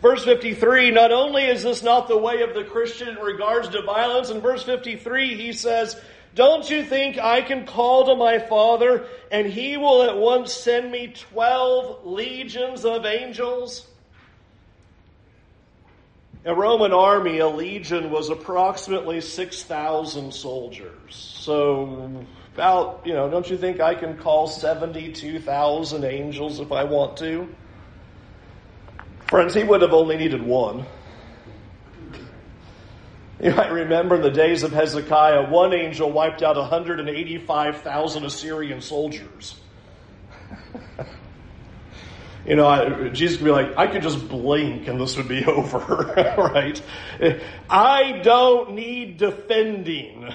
Verse 0.00 0.24
53, 0.24 0.92
not 0.92 1.10
only 1.10 1.44
is 1.44 1.64
this 1.64 1.82
not 1.82 2.06
the 2.06 2.16
way 2.16 2.42
of 2.42 2.54
the 2.54 2.62
Christian 2.62 3.08
in 3.08 3.16
regards 3.16 3.68
to 3.70 3.82
violence, 3.82 4.30
in 4.30 4.40
verse 4.40 4.62
53 4.62 5.34
he 5.34 5.52
says, 5.52 6.00
Don't 6.36 6.70
you 6.70 6.84
think 6.84 7.18
I 7.18 7.42
can 7.42 7.66
call 7.66 8.06
to 8.06 8.14
my 8.14 8.38
Father 8.38 9.06
and 9.32 9.46
he 9.46 9.76
will 9.76 10.04
at 10.04 10.16
once 10.16 10.52
send 10.52 10.92
me 10.92 11.12
12 11.32 12.06
legions 12.06 12.84
of 12.84 13.04
angels? 13.06 13.88
A 16.44 16.54
Roman 16.54 16.92
army, 16.92 17.40
a 17.40 17.48
legion 17.48 18.10
was 18.10 18.30
approximately 18.30 19.20
6,000 19.20 20.32
soldiers. 20.32 21.34
So, 21.40 22.24
about, 22.54 23.02
you 23.04 23.14
know, 23.14 23.28
don't 23.28 23.50
you 23.50 23.58
think 23.58 23.80
I 23.80 23.96
can 23.96 24.16
call 24.16 24.46
72,000 24.46 26.04
angels 26.04 26.60
if 26.60 26.70
I 26.70 26.84
want 26.84 27.16
to? 27.18 27.48
Friends, 29.28 29.52
he 29.52 29.62
would 29.62 29.82
have 29.82 29.92
only 29.92 30.16
needed 30.16 30.42
one. 30.42 30.86
You 33.42 33.52
might 33.52 33.70
remember 33.70 34.16
in 34.16 34.22
the 34.22 34.30
days 34.30 34.62
of 34.62 34.72
Hezekiah, 34.72 35.50
one 35.50 35.74
angel 35.74 36.10
wiped 36.10 36.42
out 36.42 36.56
185,000 36.56 38.24
Assyrian 38.24 38.80
soldiers. 38.80 39.54
you 42.46 42.56
know, 42.56 42.66
I, 42.66 43.10
Jesus 43.10 43.36
could 43.36 43.44
be 43.44 43.50
like, 43.50 43.76
I 43.76 43.86
could 43.86 44.02
just 44.02 44.28
blink 44.28 44.88
and 44.88 44.98
this 44.98 45.18
would 45.18 45.28
be 45.28 45.44
over, 45.46 45.78
right? 46.36 46.82
I 47.68 48.20
don't 48.24 48.72
need 48.72 49.18
defending. 49.18 50.32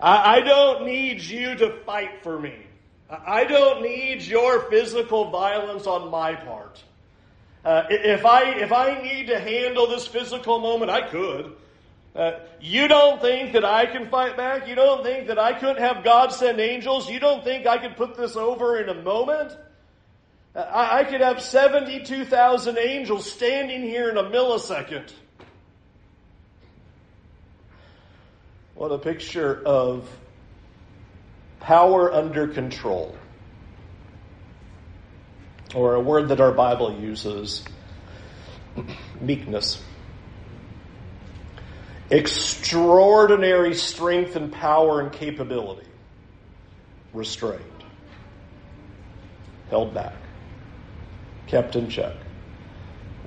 I, 0.00 0.36
I 0.36 0.40
don't 0.40 0.86
need 0.86 1.20
you 1.20 1.54
to 1.56 1.78
fight 1.84 2.22
for 2.22 2.38
me. 2.38 2.54
I 3.10 3.44
don't 3.44 3.82
need 3.82 4.22
your 4.22 4.60
physical 4.70 5.30
violence 5.30 5.86
on 5.86 6.10
my 6.10 6.34
part. 6.34 6.82
Uh, 7.64 7.84
if 7.90 8.24
I 8.24 8.50
if 8.54 8.72
I 8.72 9.00
need 9.02 9.28
to 9.28 9.38
handle 9.38 9.86
this 9.86 10.06
physical 10.06 10.58
moment, 10.58 10.90
I 10.90 11.08
could. 11.08 11.54
Uh, 12.14 12.32
you 12.60 12.88
don't 12.88 13.22
think 13.22 13.52
that 13.52 13.64
I 13.64 13.86
can 13.86 14.10
fight 14.10 14.36
back? 14.36 14.68
You 14.68 14.74
don't 14.74 15.02
think 15.02 15.28
that 15.28 15.38
I 15.38 15.54
couldn't 15.54 15.78
have 15.78 16.04
God 16.04 16.32
send 16.32 16.60
angels? 16.60 17.08
You 17.08 17.20
don't 17.20 17.42
think 17.42 17.66
I 17.66 17.78
could 17.78 17.96
put 17.96 18.16
this 18.16 18.36
over 18.36 18.78
in 18.78 18.90
a 18.90 19.02
moment? 19.02 19.56
Uh, 20.54 20.58
I, 20.58 20.98
I 20.98 21.04
could 21.04 21.22
have 21.22 21.40
72,000 21.40 22.76
angels 22.76 23.30
standing 23.30 23.82
here 23.82 24.10
in 24.10 24.18
a 24.18 24.24
millisecond. 24.24 25.10
What 28.74 28.90
a 28.90 28.98
picture 28.98 29.62
of 29.64 30.06
power 31.60 32.12
under 32.12 32.48
control 32.48 33.16
or 35.74 35.94
a 35.94 36.00
word 36.00 36.28
that 36.28 36.40
our 36.40 36.52
Bible 36.52 37.00
uses 37.00 37.64
meekness. 39.20 39.82
Extraordinary 42.10 43.74
strength 43.74 44.36
and 44.36 44.52
power 44.52 45.00
and 45.00 45.12
capability. 45.12 45.86
Restrained. 47.14 47.62
Held 49.70 49.94
back. 49.94 50.14
Kept 51.46 51.76
in 51.76 51.88
check. 51.88 52.14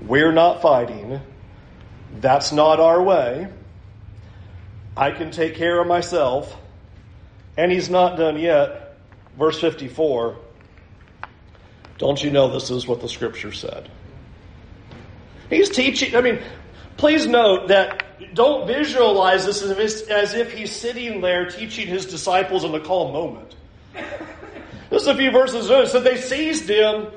We're 0.02 0.32
not 0.32 0.62
fighting. 0.62 1.20
That's 2.20 2.52
not 2.52 2.80
our 2.80 3.02
way. 3.02 3.48
I 4.96 5.12
can 5.12 5.32
take 5.32 5.56
care 5.56 5.80
of 5.80 5.88
myself. 5.88 6.56
And 7.58 7.72
he's 7.72 7.90
not 7.90 8.18
done 8.18 8.38
yet. 8.38 8.98
Verse 9.38 9.60
54 9.60 10.38
don't 11.98 12.22
you 12.24 12.30
know 12.30 12.52
this 12.52 12.70
is 12.70 12.88
what 12.88 13.02
the 13.02 13.10
scripture 13.10 13.52
said? 13.52 13.90
He's 15.50 15.70
teaching, 15.70 16.16
I 16.16 16.22
mean, 16.22 16.40
please 16.98 17.28
note 17.28 17.70
that 17.70 18.34
don't 18.34 18.68
visualize 18.68 19.46
this 19.46 19.62
as 20.10 20.34
if 20.34 20.52
he's 20.54 20.72
sitting 20.72 21.22
there 21.22 21.50
teaching 21.50 21.88
his 21.88 22.06
disciples 22.06 22.64
in 22.64 22.74
a 22.74 22.80
calm 22.80 23.14
moment. 23.14 23.56
This 24.90 25.04
is 25.04 25.08
a 25.08 25.16
few 25.16 25.32
verses. 25.32 25.68
So 25.68 26.00
they 26.00 26.18
seized 26.18 26.70
him, 26.70 27.08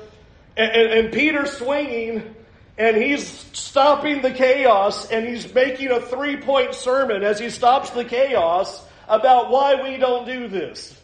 and, 0.57 0.71
and, 0.71 0.91
and 0.91 1.13
Peter's 1.13 1.51
swinging, 1.51 2.35
and 2.77 2.97
he's 2.97 3.27
stopping 3.53 4.21
the 4.21 4.31
chaos, 4.31 5.09
and 5.11 5.27
he's 5.27 5.53
making 5.53 5.89
a 5.91 6.01
three 6.01 6.37
point 6.37 6.73
sermon 6.73 7.23
as 7.23 7.39
he 7.39 7.49
stops 7.49 7.89
the 7.91 8.05
chaos 8.05 8.83
about 9.07 9.49
why 9.49 9.81
we 9.81 9.97
don't 9.97 10.25
do 10.25 10.47
this. 10.47 10.95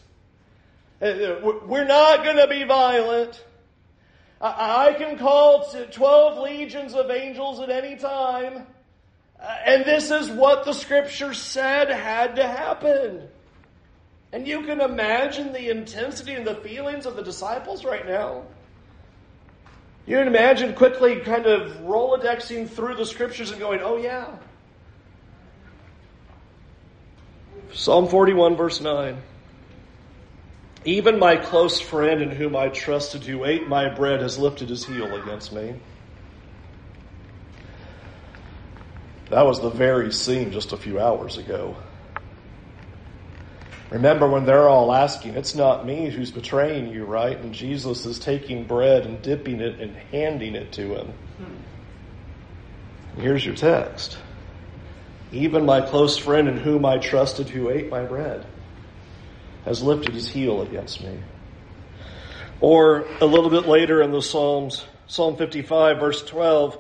Uh, 1.02 1.06
uh, 1.06 1.60
we're 1.66 1.86
not 1.86 2.24
going 2.24 2.38
to 2.38 2.48
be 2.48 2.64
violent. 2.64 3.44
I 4.42 4.94
can 4.98 5.18
call 5.18 5.70
12 5.92 6.38
legions 6.40 6.94
of 6.94 7.10
angels 7.10 7.60
at 7.60 7.70
any 7.70 7.96
time. 7.96 8.66
Uh, 9.40 9.56
and 9.66 9.86
this 9.86 10.12
is 10.12 10.30
what 10.30 10.66
the 10.66 10.74
scripture 10.74 11.34
said 11.34 11.90
had 11.90 12.36
to 12.36 12.48
happen. 12.48 13.28
And 14.32 14.48
you 14.48 14.64
can 14.64 14.82
imagine 14.82 15.54
the 15.54 15.70
intensity 15.70 16.34
and 16.34 16.46
the 16.46 16.56
feelings 16.56 17.06
of 17.06 17.16
the 17.16 17.24
disciples 17.24 17.86
right 17.86 18.06
now. 18.06 18.44
You 20.06 20.18
can 20.18 20.28
imagine 20.28 20.74
quickly 20.74 21.22
kind 21.22 21.46
of 21.46 21.72
rolodexing 21.78 22.70
through 22.70 22.96
the 22.96 23.06
scriptures 23.06 23.52
and 23.52 23.60
going, 23.60 23.80
oh, 23.82 23.98
yeah. 23.98 24.28
Psalm 27.74 28.08
41, 28.08 28.56
verse 28.56 28.82
9. 28.82 29.18
Even 30.86 31.18
my 31.18 31.36
close 31.36 31.82
friend 31.82 32.22
in 32.22 32.30
whom 32.30 32.56
I 32.56 32.70
trusted, 32.70 33.24
who 33.24 33.44
ate 33.44 33.68
my 33.68 33.90
bread, 33.90 34.22
has 34.22 34.38
lifted 34.38 34.70
his 34.70 34.86
heel 34.86 35.16
against 35.16 35.52
me. 35.52 35.74
That 39.32 39.48
was 39.48 39.60
the 39.60 39.72
very 39.72 40.12
scene 40.12 40.52
just 40.52 40.74
a 40.74 40.78
few 40.78 41.00
hours 41.00 41.38
ago. 41.38 41.76
Remember 43.90 44.30
when 44.30 44.46
they're 44.46 44.70
all 44.70 44.94
asking, 44.94 45.34
it's 45.36 45.56
not 45.56 45.88
me 45.88 46.12
who's 46.12 46.30
betraying 46.30 46.92
you, 46.92 47.06
right? 47.06 47.38
And 47.38 47.52
Jesus 47.52 48.06
is 48.06 48.20
taking 48.20 48.66
bread 48.66 49.08
and 49.08 49.20
dipping 49.24 49.62
it 49.62 49.80
and 49.80 49.96
handing 49.96 50.54
it 50.54 50.72
to 50.74 50.96
him. 50.96 51.14
here's 53.18 53.44
your 53.44 53.56
text. 53.56 54.20
Even 55.32 55.66
my 55.66 55.82
close 55.82 56.18
friend 56.18 56.48
in 56.48 56.58
whom 56.58 56.86
I 56.86 57.00
trusted, 57.00 57.50
who 57.50 57.72
ate 57.72 57.90
my 57.90 58.04
bread 58.04 58.46
has 59.66 59.82
lifted 59.82 60.14
his 60.14 60.30
heel 60.30 60.62
against 60.62 61.04
me. 61.04 61.20
Or 62.62 63.06
a 63.20 63.26
little 63.26 63.50
bit 63.50 63.68
later 63.68 64.02
in 64.02 64.12
the 64.12 64.22
Psalms, 64.22 64.86
Psalm 65.08 65.36
55, 65.36 66.00
verse 66.00 66.24
12, 66.24 66.78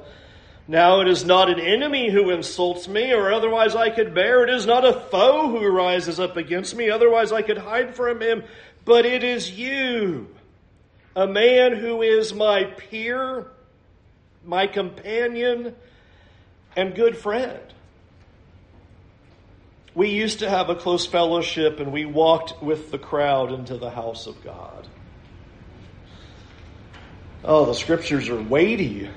now 0.67 1.01
it 1.01 1.07
is 1.07 1.23
not 1.23 1.49
an 1.49 1.59
enemy 1.59 2.09
who 2.09 2.31
insults 2.31 2.87
me, 2.87 3.13
or 3.13 3.31
otherwise 3.31 3.75
I 3.75 3.91
could 3.91 4.15
bear. 4.15 4.43
It 4.43 4.49
is 4.49 4.65
not 4.65 4.83
a 4.83 4.93
foe 4.93 5.49
who 5.49 5.67
rises 5.67 6.19
up 6.19 6.37
against 6.37 6.75
me, 6.75 6.89
otherwise 6.89 7.31
I 7.31 7.43
could 7.43 7.57
hide 7.57 7.95
from 7.95 8.21
him. 8.21 8.43
But 8.83 9.05
it 9.05 9.23
is 9.23 9.51
you, 9.51 10.27
a 11.15 11.27
man 11.27 11.75
who 11.75 12.01
is 12.01 12.33
my 12.33 12.63
peer, 12.63 13.45
my 14.43 14.65
companion, 14.65 15.75
and 16.75 16.95
good 16.95 17.17
friend. 17.17 17.61
We 19.95 20.09
used 20.09 20.39
to 20.39 20.49
have 20.49 20.69
a 20.69 20.75
close 20.75 21.05
fellowship 21.05 21.79
and 21.79 21.93
we 21.93 22.03
walked 22.03 22.61
with 22.61 22.91
the 22.91 22.99
crowd 22.99 23.53
into 23.53 23.77
the 23.77 23.89
house 23.89 24.27
of 24.27 24.43
God. 24.43 24.87
Oh, 27.45 27.65
the 27.65 27.73
scriptures 27.73 28.27
are 28.27 28.41
weighty 28.41 29.09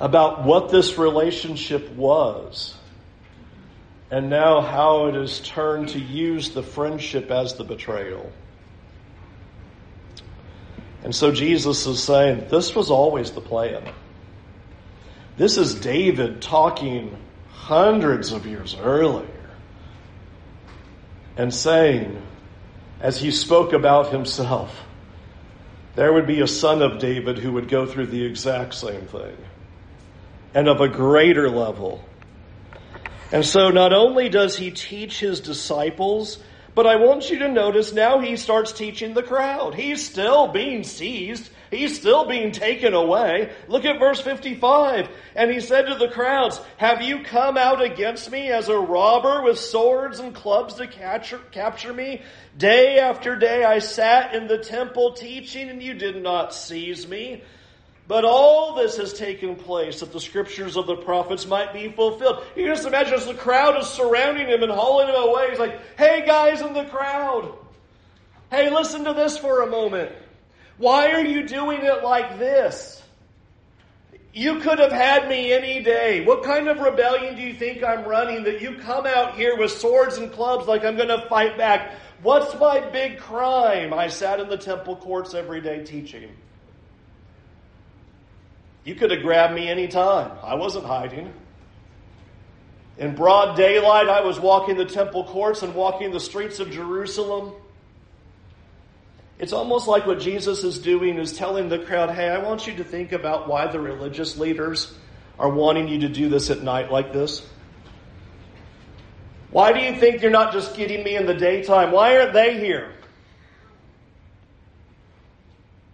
about 0.00 0.44
what 0.44 0.70
this 0.70 0.98
relationship 0.98 1.88
was 1.92 2.76
and 4.10 4.28
now 4.28 4.60
how 4.60 5.06
it 5.06 5.14
has 5.14 5.38
turned 5.40 5.90
to 5.90 6.00
use 6.00 6.50
the 6.50 6.62
friendship 6.62 7.30
as 7.30 7.54
the 7.54 7.64
betrayal. 7.64 8.32
And 11.04 11.14
so 11.14 11.30
Jesus 11.30 11.86
is 11.86 12.02
saying, 12.02 12.48
this 12.48 12.74
was 12.74 12.90
always 12.90 13.30
the 13.30 13.40
plan. 13.40 13.92
This 15.36 15.58
is 15.58 15.74
David 15.76 16.42
talking 16.42 17.16
hundreds 17.58 18.32
of 18.32 18.46
years 18.46 18.76
earlier 18.80 19.26
and 21.36 21.52
saying, 21.52 22.20
as 23.00 23.18
he 23.20 23.30
spoke 23.30 23.72
about 23.72 24.10
himself, 24.10 24.84
there 25.94 26.12
would 26.12 26.26
be 26.26 26.40
a 26.40 26.46
son 26.46 26.82
of 26.82 26.98
David 26.98 27.38
who 27.38 27.52
would 27.52 27.68
go 27.68 27.84
through 27.86 28.06
the 28.06 28.24
exact 28.24 28.74
same 28.74 29.02
thing 29.02 29.36
and 30.54 30.68
of 30.68 30.80
a 30.80 30.88
greater 30.88 31.50
level. 31.50 32.04
And 33.30 33.44
so 33.44 33.70
not 33.70 33.92
only 33.92 34.28
does 34.28 34.56
he 34.56 34.70
teach 34.70 35.20
his 35.20 35.40
disciples 35.40 36.38
but 36.78 36.86
I 36.86 36.94
want 36.94 37.28
you 37.28 37.40
to 37.40 37.48
notice 37.48 37.92
now 37.92 38.20
he 38.20 38.36
starts 38.36 38.70
teaching 38.70 39.12
the 39.12 39.22
crowd. 39.24 39.74
He's 39.74 40.06
still 40.06 40.46
being 40.46 40.84
seized. 40.84 41.50
He's 41.70 41.98
still 41.98 42.26
being 42.26 42.52
taken 42.52 42.94
away. 42.94 43.52
Look 43.68 43.84
at 43.84 43.98
verse 43.98 44.20
55. 44.20 45.08
And 45.34 45.50
he 45.50 45.60
said 45.60 45.86
to 45.86 45.94
the 45.94 46.08
crowds, 46.08 46.60
Have 46.78 47.02
you 47.02 47.22
come 47.22 47.56
out 47.56 47.82
against 47.82 48.30
me 48.30 48.50
as 48.50 48.68
a 48.68 48.78
robber 48.78 49.42
with 49.42 49.58
swords 49.58 50.18
and 50.18 50.34
clubs 50.34 50.74
to 50.74 50.86
capture, 50.86 51.38
capture 51.50 51.92
me? 51.92 52.22
Day 52.56 52.98
after 52.98 53.36
day 53.36 53.64
I 53.64 53.80
sat 53.80 54.34
in 54.34 54.46
the 54.46 54.58
temple 54.58 55.12
teaching 55.12 55.68
and 55.68 55.82
you 55.82 55.94
did 55.94 56.22
not 56.22 56.54
seize 56.54 57.06
me. 57.06 57.42
But 58.06 58.24
all 58.24 58.74
this 58.74 58.96
has 58.96 59.12
taken 59.12 59.54
place 59.54 60.00
that 60.00 60.12
the 60.12 60.20
scriptures 60.20 60.78
of 60.78 60.86
the 60.86 60.96
prophets 60.96 61.46
might 61.46 61.74
be 61.74 61.92
fulfilled. 61.92 62.42
You 62.56 62.64
can 62.64 62.74
just 62.74 62.86
imagine 62.86 63.12
as 63.12 63.26
the 63.26 63.34
crowd 63.34 63.78
is 63.78 63.86
surrounding 63.86 64.46
him 64.46 64.62
and 64.62 64.72
hauling 64.72 65.08
him 65.08 65.14
away. 65.14 65.50
He's 65.50 65.58
like, 65.58 65.78
hey 65.98 66.24
guys 66.24 66.62
in 66.62 66.72
the 66.72 66.86
crowd. 66.86 67.52
Hey, 68.50 68.70
listen 68.70 69.04
to 69.04 69.12
this 69.12 69.36
for 69.36 69.60
a 69.60 69.66
moment. 69.66 70.10
Why 70.78 71.10
are 71.12 71.24
you 71.24 71.46
doing 71.46 71.80
it 71.82 72.02
like 72.02 72.38
this? 72.38 73.02
You 74.32 74.60
could 74.60 74.78
have 74.78 74.92
had 74.92 75.28
me 75.28 75.52
any 75.52 75.82
day. 75.82 76.24
What 76.24 76.44
kind 76.44 76.68
of 76.68 76.78
rebellion 76.78 77.34
do 77.34 77.42
you 77.42 77.54
think 77.54 77.82
I'm 77.82 78.04
running 78.04 78.44
that 78.44 78.60
you 78.60 78.76
come 78.76 79.04
out 79.04 79.34
here 79.34 79.56
with 79.56 79.72
swords 79.72 80.18
and 80.18 80.32
clubs 80.32 80.68
like 80.68 80.84
I'm 80.84 80.96
going 80.96 81.08
to 81.08 81.26
fight 81.28 81.58
back? 81.58 81.94
What's 82.22 82.58
my 82.58 82.80
big 82.90 83.18
crime? 83.18 83.92
I 83.92 84.08
sat 84.08 84.38
in 84.38 84.48
the 84.48 84.56
temple 84.56 84.96
courts 84.96 85.34
every 85.34 85.60
day 85.60 85.84
teaching. 85.84 86.30
You 88.84 88.94
could 88.94 89.10
have 89.10 89.22
grabbed 89.22 89.54
me 89.54 89.68
any 89.68 89.88
time. 89.88 90.30
I 90.42 90.54
wasn't 90.54 90.86
hiding. 90.86 91.32
In 92.96 93.14
broad 93.14 93.56
daylight, 93.56 94.08
I 94.08 94.20
was 94.22 94.40
walking 94.40 94.76
the 94.76 94.84
temple 94.84 95.24
courts 95.24 95.62
and 95.62 95.74
walking 95.74 96.10
the 96.10 96.20
streets 96.20 96.58
of 96.58 96.70
Jerusalem. 96.70 97.52
It's 99.38 99.52
almost 99.52 99.86
like 99.86 100.06
what 100.06 100.18
Jesus 100.18 100.64
is 100.64 100.78
doing 100.78 101.16
is 101.18 101.32
telling 101.32 101.68
the 101.68 101.78
crowd, 101.78 102.10
hey, 102.10 102.28
I 102.28 102.38
want 102.38 102.66
you 102.66 102.74
to 102.76 102.84
think 102.84 103.12
about 103.12 103.48
why 103.48 103.68
the 103.68 103.78
religious 103.78 104.36
leaders 104.36 104.92
are 105.38 105.48
wanting 105.48 105.86
you 105.86 106.00
to 106.00 106.08
do 106.08 106.28
this 106.28 106.50
at 106.50 106.62
night 106.62 106.90
like 106.90 107.12
this. 107.12 107.46
Why 109.50 109.72
do 109.72 109.80
you 109.80 109.94
think 109.94 110.22
you're 110.22 110.30
not 110.30 110.52
just 110.52 110.76
getting 110.76 111.04
me 111.04 111.16
in 111.16 111.26
the 111.26 111.34
daytime? 111.34 111.92
Why 111.92 112.18
aren't 112.18 112.32
they 112.32 112.58
here? 112.58 112.92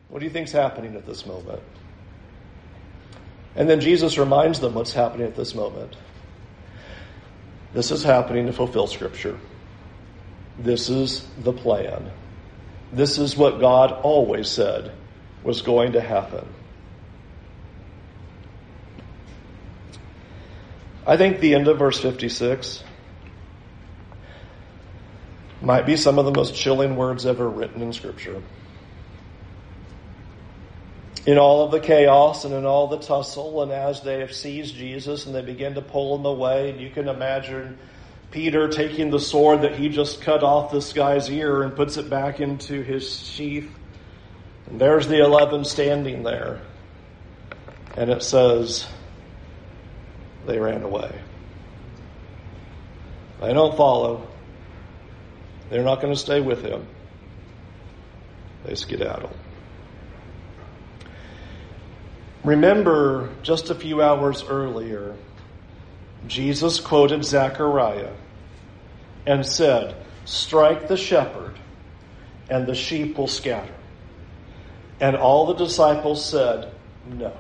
What 0.08 0.20
do 0.20 0.24
you 0.24 0.30
think's 0.30 0.52
happening 0.52 0.96
at 0.96 1.06
this 1.06 1.26
moment? 1.26 1.62
And 3.56 3.68
then 3.68 3.80
Jesus 3.80 4.16
reminds 4.18 4.58
them 4.60 4.74
what's 4.74 4.92
happening 4.92 5.26
at 5.26 5.36
this 5.36 5.54
moment. 5.54 5.96
This 7.74 7.90
is 7.90 8.02
happening 8.02 8.46
to 8.46 8.52
fulfill 8.52 8.86
Scripture. 8.86 9.38
This 10.58 10.88
is 10.88 11.26
the 11.42 11.52
plan. 11.52 12.10
This 12.94 13.18
is 13.18 13.36
what 13.36 13.60
God 13.60 13.92
always 13.92 14.48
said 14.48 14.92
was 15.42 15.62
going 15.62 15.92
to 15.92 16.00
happen. 16.00 16.46
I 21.06 21.16
think 21.16 21.40
the 21.40 21.54
end 21.54 21.68
of 21.68 21.78
verse 21.78 22.00
56 22.00 22.82
might 25.60 25.86
be 25.86 25.96
some 25.96 26.18
of 26.18 26.24
the 26.24 26.32
most 26.32 26.54
chilling 26.54 26.96
words 26.96 27.26
ever 27.26 27.48
written 27.48 27.82
in 27.82 27.92
Scripture 27.92 28.42
in 31.26 31.38
all 31.38 31.64
of 31.64 31.70
the 31.70 31.80
chaos 31.80 32.44
and 32.44 32.52
in 32.54 32.66
all 32.66 32.86
the 32.86 32.98
tussle, 32.98 33.62
and 33.62 33.72
as 33.72 34.02
they 34.02 34.20
have 34.20 34.32
seized 34.32 34.74
Jesus 34.74 35.26
and 35.26 35.34
they 35.34 35.42
begin 35.42 35.74
to 35.74 35.82
pull 35.82 36.18
him 36.18 36.26
away, 36.26 36.70
and 36.70 36.80
you 36.80 36.90
can 36.90 37.08
imagine 37.08 37.78
Peter 38.34 38.66
taking 38.66 39.10
the 39.10 39.20
sword 39.20 39.62
that 39.62 39.76
he 39.76 39.88
just 39.88 40.20
cut 40.20 40.42
off 40.42 40.72
this 40.72 40.92
guy's 40.92 41.30
ear 41.30 41.62
and 41.62 41.76
puts 41.76 41.96
it 41.98 42.10
back 42.10 42.40
into 42.40 42.82
his 42.82 43.08
sheath. 43.08 43.70
And 44.66 44.80
there's 44.80 45.06
the 45.06 45.22
eleven 45.22 45.64
standing 45.64 46.24
there. 46.24 46.60
And 47.96 48.10
it 48.10 48.24
says, 48.24 48.88
they 50.46 50.58
ran 50.58 50.82
away. 50.82 51.16
They 53.40 53.52
don't 53.52 53.76
follow. 53.76 54.26
They're 55.70 55.84
not 55.84 56.00
going 56.00 56.12
to 56.12 56.18
stay 56.18 56.40
with 56.40 56.60
him. 56.60 56.88
They 58.64 58.74
skedaddle. 58.74 59.30
Remember, 62.42 63.30
just 63.44 63.70
a 63.70 63.76
few 63.76 64.02
hours 64.02 64.42
earlier, 64.42 65.14
Jesus 66.26 66.80
quoted 66.80 67.24
Zechariah 67.24 68.12
and 69.26 69.44
said, 69.44 69.96
Strike 70.24 70.88
the 70.88 70.96
shepherd, 70.96 71.58
and 72.48 72.66
the 72.66 72.74
sheep 72.74 73.18
will 73.18 73.28
scatter. 73.28 73.74
And 75.00 75.16
all 75.16 75.46
the 75.46 75.54
disciples 75.54 76.24
said, 76.24 76.72
No. 77.06 77.36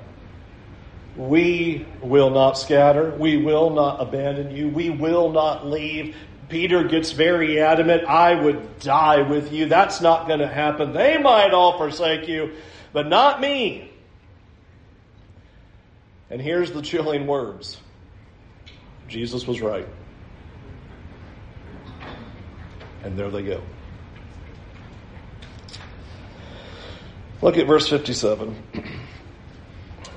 We 1.16 1.86
will 2.02 2.30
not 2.30 2.58
scatter. 2.58 3.14
We 3.16 3.36
will 3.36 3.70
not 3.70 4.00
abandon 4.00 4.54
you. 4.54 4.68
We 4.68 4.90
will 4.90 5.30
not 5.30 5.66
leave. 5.66 6.16
Peter 6.48 6.84
gets 6.84 7.12
very 7.12 7.60
adamant. 7.60 8.04
I 8.04 8.34
would 8.34 8.80
die 8.80 9.22
with 9.22 9.52
you. 9.52 9.66
That's 9.66 10.00
not 10.00 10.26
going 10.26 10.40
to 10.40 10.48
happen. 10.48 10.92
They 10.92 11.16
might 11.18 11.54
all 11.54 11.78
forsake 11.78 12.28
you, 12.28 12.54
but 12.92 13.08
not 13.08 13.40
me. 13.40 13.90
And 16.30 16.40
here's 16.40 16.72
the 16.72 16.82
chilling 16.82 17.26
words 17.26 17.78
Jesus 19.14 19.46
was 19.46 19.60
right. 19.60 19.86
And 23.04 23.16
there 23.16 23.30
they 23.30 23.44
go. 23.44 23.62
Look 27.40 27.56
at 27.56 27.68
verse 27.68 27.88
57. 27.88 28.60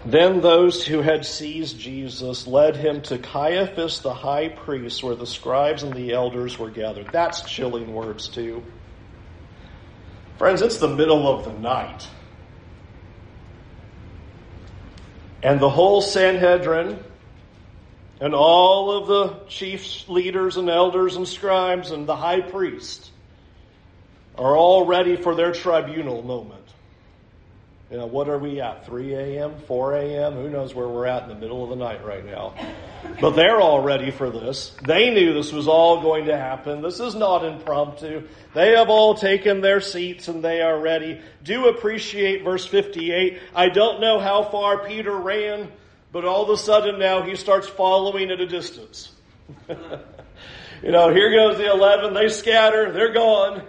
Then 0.05 0.41
those 0.41 0.83
who 0.83 1.01
had 1.01 1.25
seized 1.25 1.77
Jesus 1.77 2.47
led 2.47 2.75
him 2.75 3.01
to 3.03 3.19
Caiaphas 3.19 3.99
the 3.99 4.13
high 4.13 4.47
priest, 4.47 5.03
where 5.03 5.15
the 5.15 5.27
scribes 5.27 5.83
and 5.83 5.93
the 5.93 6.13
elders 6.13 6.57
were 6.57 6.71
gathered. 6.71 7.09
That's 7.11 7.41
chilling 7.41 7.93
words, 7.93 8.29
too. 8.29 8.63
Friends, 10.37 10.63
it's 10.63 10.77
the 10.77 10.87
middle 10.87 11.27
of 11.27 11.45
the 11.45 11.53
night. 11.53 12.07
And 15.43 15.59
the 15.59 15.69
whole 15.69 16.01
Sanhedrin 16.01 17.03
and 18.19 18.33
all 18.33 18.91
of 18.91 19.07
the 19.07 19.47
chief 19.47 20.07
leaders 20.09 20.57
and 20.57 20.69
elders 20.69 21.15
and 21.15 21.27
scribes 21.27 21.91
and 21.91 22.07
the 22.07 22.15
high 22.15 22.41
priest 22.41 23.11
are 24.37 24.55
all 24.55 24.85
ready 24.85 25.15
for 25.15 25.35
their 25.35 25.51
tribunal 25.51 26.21
moment. 26.21 26.63
You 27.89 27.95
know, 27.95 28.05
what 28.05 28.27
are 28.27 28.37
we 28.37 28.59
at? 28.59 28.85
3 28.85 29.13
a.m., 29.13 29.55
4 29.65 29.93
a.m.? 29.93 30.33
Who 30.33 30.49
knows 30.49 30.75
where 30.75 30.89
we're 30.89 31.05
at 31.05 31.23
in 31.23 31.29
the 31.29 31.35
middle 31.35 31.63
of 31.63 31.69
the 31.69 31.77
night 31.77 32.03
right 32.05 32.25
now? 32.25 32.53
But 33.21 33.31
they're 33.31 33.61
all 33.61 33.81
ready 33.81 34.11
for 34.11 34.29
this. 34.29 34.75
They 34.85 35.09
knew 35.09 35.33
this 35.33 35.53
was 35.53 35.69
all 35.69 36.01
going 36.01 36.25
to 36.25 36.35
happen. 36.35 36.81
This 36.81 36.99
is 36.99 37.15
not 37.15 37.45
impromptu. 37.45 38.27
They 38.53 38.75
have 38.75 38.89
all 38.89 39.15
taken 39.15 39.61
their 39.61 39.79
seats 39.79 40.27
and 40.27 40.43
they 40.43 40.61
are 40.61 40.77
ready. 40.77 41.21
Do 41.45 41.69
appreciate 41.69 42.43
verse 42.43 42.65
58. 42.65 43.39
I 43.55 43.69
don't 43.69 44.01
know 44.01 44.19
how 44.19 44.43
far 44.43 44.85
Peter 44.85 45.15
ran, 45.15 45.71
but 46.11 46.25
all 46.25 46.43
of 46.43 46.49
a 46.49 46.57
sudden 46.57 46.99
now 46.99 47.23
he 47.23 47.35
starts 47.35 47.67
following 47.67 48.31
at 48.31 48.39
a 48.39 48.47
distance. 48.47 49.11
you 49.69 50.91
know, 50.91 51.13
here 51.13 51.31
goes 51.31 51.57
the 51.57 51.69
11. 51.71 52.13
They 52.13 52.29
scatter. 52.29 52.91
They're 52.91 53.13
gone. 53.13 53.63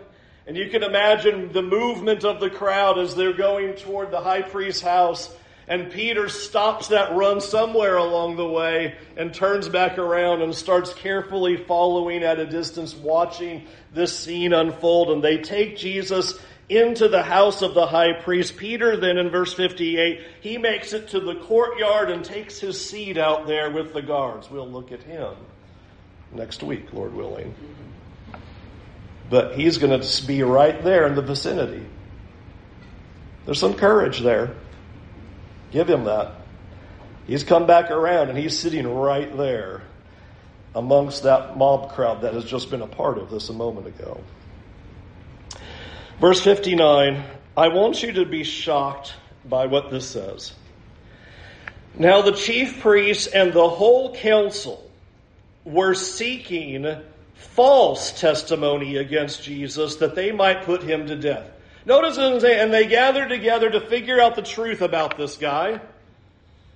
And 0.47 0.57
you 0.57 0.71
can 0.71 0.83
imagine 0.83 1.53
the 1.53 1.63
movement 1.63 2.25
of 2.25 2.41
the 2.41 2.49
crowd 2.49 2.99
as 2.99 3.15
they're 3.15 3.35
going 3.37 3.75
toward 3.75 4.11
the 4.11 4.21
high 4.21 4.43
priest's 4.43 4.83
house. 4.83 5.31
And 5.67 5.93
Peter 5.93 6.31
stops 6.31 6.89
that 6.89 7.15
run 7.15 7.43
somewhere 7.43 7.99
along 7.99 8.37
the 8.37 8.49
way 8.49 8.95
and 9.19 9.35
turns 9.35 9.69
back 9.69 9.99
around 9.99 10.41
and 10.41 10.55
starts 10.55 10.95
carefully 10.95 11.59
following 11.59 12.23
at 12.23 12.39
a 12.39 12.47
distance, 12.47 12.95
watching 12.95 13.67
this 13.93 14.19
scene 14.19 14.55
unfold. 14.55 15.11
And 15.11 15.23
they 15.23 15.37
take 15.37 15.77
Jesus 15.77 16.41
into 16.69 17.09
the 17.09 17.23
house 17.23 17.63
of 17.63 17.75
the 17.75 17.87
high 17.87 18.13
priest. 18.13 18.57
Peter 18.57 18.97
then 18.97 19.17
in 19.17 19.31
verse 19.31 19.55
58, 19.55 20.21
he 20.41 20.59
makes 20.59 20.93
it 20.93 21.09
to 21.09 21.21
the 21.21 21.35
courtyard 21.35 22.11
and 22.11 22.25
takes 22.25 22.59
his 22.59 22.85
seat 22.85 23.17
out 23.17 23.47
there 23.47 23.71
with 23.71 23.95
the 23.95 24.03
guards. 24.03 24.51
We'll 24.51 24.69
look 24.69 24.93
at 24.93 25.03
him 25.03 25.35
next 26.33 26.63
week, 26.63 26.93
Lord 26.93 27.15
willing. 27.15 27.55
But 29.31 29.57
he's 29.57 29.79
going 29.79 30.01
to 30.01 30.27
be 30.27 30.43
right 30.43 30.83
there 30.83 31.07
in 31.07 31.15
the 31.15 31.23
vicinity. 31.23 31.85
There's 33.45 33.59
some 33.59 33.75
courage 33.75 34.21
there. 34.21 34.55
Give 35.71 35.89
him 35.89 36.05
that. 36.05 36.33
He's 37.27 37.45
come 37.45 37.67
back 37.67 37.91
around 37.91 38.31
and 38.31 38.39
he's 38.39 38.59
sitting 38.59 38.87
right 38.87 39.35
there 39.37 39.83
amongst 40.75 41.23
that 41.25 41.57
mob 41.57 41.93
crowd 41.93 42.23
that 42.23 42.35
has 42.35 42.45
just 42.45 42.71
been 42.71 42.83
a 42.83 42.87
part 42.87 43.19
of 43.19 43.31
this 43.31 43.49
a 43.49 43.53
moment 43.53 43.87
ago. 43.87 44.21
Verse 46.21 46.41
59 46.41 47.25
I 47.57 47.69
want 47.69 48.03
you 48.03 48.13
to 48.13 48.25
be 48.25 48.45
shocked 48.45 49.15
by 49.45 49.67
what 49.67 49.91
this 49.91 50.09
says. 50.09 50.53
Now, 51.97 52.23
the 52.23 52.33
chief 52.33 52.81
priests 52.81 53.27
and 53.27 53.53
the 53.53 53.69
whole 53.69 54.15
council 54.15 54.89
were 55.65 55.95
seeking 55.95 56.87
false 57.35 58.21
testimony 58.21 58.97
against 58.97 59.43
Jesus 59.43 59.97
that 59.97 60.15
they 60.15 60.31
might 60.31 60.63
put 60.63 60.83
him 60.83 61.07
to 61.09 61.17
death. 61.17 61.51
Notice, 61.85 62.17
and 62.19 62.73
they 62.73 62.87
gathered 62.87 63.29
together 63.29 63.71
to 63.71 63.81
figure 63.81 64.21
out 64.21 64.37
the 64.37 64.43
truth 64.43 64.83
about 64.83 65.17
this 65.17 65.37
guy. 65.37 65.81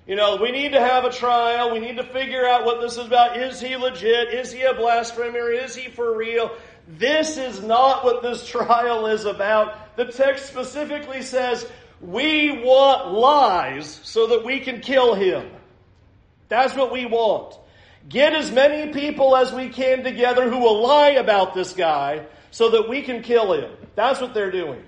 You 0.05 0.17
know, 0.17 0.37
we 0.41 0.51
need 0.51 0.73
to 0.73 0.81
have 0.81 1.05
a 1.05 1.11
trial. 1.11 1.71
We 1.71 1.79
need 1.79 1.95
to 1.95 2.03
figure 2.03 2.45
out 2.45 2.65
what 2.65 2.81
this 2.81 2.93
is 2.93 3.05
about. 3.05 3.39
Is 3.39 3.61
he 3.61 3.77
legit? 3.77 4.33
Is 4.33 4.51
he 4.51 4.63
a 4.63 4.73
blasphemer? 4.73 5.49
Is 5.49 5.75
he 5.75 5.89
for 5.89 6.17
real? 6.17 6.51
This 6.87 7.37
is 7.37 7.61
not 7.61 8.03
what 8.03 8.21
this 8.21 8.45
trial 8.45 9.07
is 9.07 9.25
about. 9.25 9.95
The 9.95 10.05
text 10.05 10.47
specifically 10.47 11.21
says, 11.21 11.65
we 12.01 12.51
want 12.51 13.13
lies 13.13 13.99
so 14.03 14.27
that 14.27 14.43
we 14.43 14.59
can 14.59 14.81
kill 14.81 15.15
him. 15.15 15.49
That's 16.49 16.75
what 16.75 16.91
we 16.91 17.05
want. 17.05 17.57
Get 18.09 18.33
as 18.33 18.51
many 18.51 18.91
people 18.91 19.35
as 19.37 19.53
we 19.53 19.69
can 19.69 20.03
together 20.03 20.49
who 20.49 20.57
will 20.57 20.81
lie 20.81 21.11
about 21.11 21.53
this 21.53 21.73
guy 21.73 22.25
so 22.51 22.71
that 22.71 22.89
we 22.89 23.01
can 23.01 23.21
kill 23.21 23.53
him. 23.53 23.71
That's 23.95 24.19
what 24.19 24.33
they're 24.33 24.51
doing. 24.51 24.83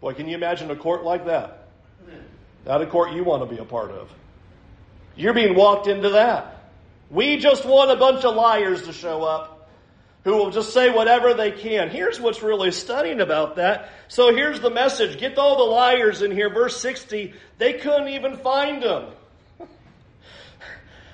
Boy, 0.00 0.14
can 0.14 0.28
you 0.28 0.36
imagine 0.36 0.70
a 0.70 0.76
court 0.76 1.02
like 1.02 1.26
that? 1.26 1.66
Not 2.64 2.82
a 2.82 2.86
court 2.86 3.12
you 3.12 3.24
want 3.24 3.48
to 3.48 3.54
be 3.54 3.60
a 3.60 3.64
part 3.64 3.90
of. 3.90 4.12
You're 5.16 5.34
being 5.34 5.56
walked 5.56 5.88
into 5.88 6.10
that. 6.10 6.70
We 7.10 7.38
just 7.38 7.64
want 7.64 7.90
a 7.90 7.96
bunch 7.96 8.24
of 8.24 8.36
liars 8.36 8.82
to 8.82 8.92
show 8.92 9.24
up 9.24 9.57
who 10.24 10.32
will 10.32 10.50
just 10.50 10.72
say 10.72 10.90
whatever 10.90 11.34
they 11.34 11.50
can. 11.50 11.88
Here's 11.88 12.20
what's 12.20 12.42
really 12.42 12.70
stunning 12.70 13.20
about 13.20 13.56
that. 13.56 13.90
So 14.08 14.34
here's 14.34 14.60
the 14.60 14.70
message. 14.70 15.18
Get 15.18 15.38
all 15.38 15.56
the 15.56 15.70
liars 15.70 16.22
in 16.22 16.30
here. 16.30 16.50
Verse 16.50 16.76
60, 16.80 17.34
they 17.58 17.74
couldn't 17.74 18.08
even 18.08 18.36
find 18.38 18.82
them. 18.82 19.10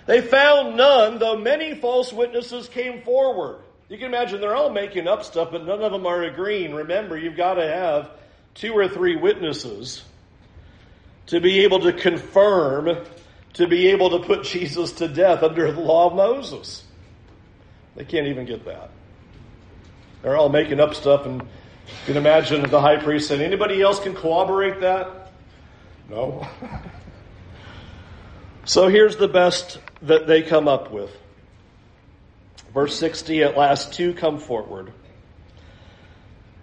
They 0.06 0.20
found 0.20 0.76
none, 0.76 1.18
though 1.18 1.38
many 1.38 1.76
false 1.76 2.12
witnesses 2.12 2.68
came 2.68 3.00
forward. 3.00 3.62
You 3.88 3.96
can 3.96 4.08
imagine 4.08 4.40
they're 4.40 4.54
all 4.54 4.68
making 4.68 5.08
up 5.08 5.24
stuff, 5.24 5.50
but 5.50 5.64
none 5.64 5.82
of 5.82 5.92
them 5.92 6.04
are 6.04 6.22
agreeing. 6.24 6.74
Remember, 6.74 7.16
you've 7.16 7.36
got 7.36 7.54
to 7.54 7.66
have 7.66 8.10
two 8.54 8.74
or 8.74 8.86
three 8.86 9.16
witnesses 9.16 10.02
to 11.26 11.40
be 11.40 11.64
able 11.64 11.80
to 11.80 11.92
confirm, 11.92 12.98
to 13.54 13.66
be 13.66 13.88
able 13.88 14.18
to 14.18 14.26
put 14.26 14.44
Jesus 14.44 14.92
to 14.92 15.08
death 15.08 15.42
under 15.42 15.72
the 15.72 15.80
law 15.80 16.08
of 16.10 16.16
Moses. 16.16 16.84
They 17.96 18.04
can't 18.04 18.26
even 18.26 18.44
get 18.46 18.64
that. 18.64 18.90
They're 20.24 20.38
all 20.38 20.48
making 20.48 20.80
up 20.80 20.94
stuff, 20.94 21.26
and 21.26 21.42
you 21.42 22.06
can 22.06 22.16
imagine 22.16 22.62
the 22.62 22.80
high 22.80 22.96
priest 22.96 23.28
saying, 23.28 23.42
Anybody 23.42 23.82
else 23.82 24.00
can 24.00 24.14
corroborate 24.14 24.80
that? 24.80 25.30
No. 26.08 26.48
so 28.64 28.88
here's 28.88 29.18
the 29.18 29.28
best 29.28 29.78
that 30.00 30.26
they 30.26 30.40
come 30.40 30.66
up 30.66 30.90
with. 30.90 31.14
Verse 32.72 32.98
60 32.98 33.42
At 33.42 33.54
last, 33.54 33.92
two 33.92 34.14
come 34.14 34.38
forward 34.38 34.94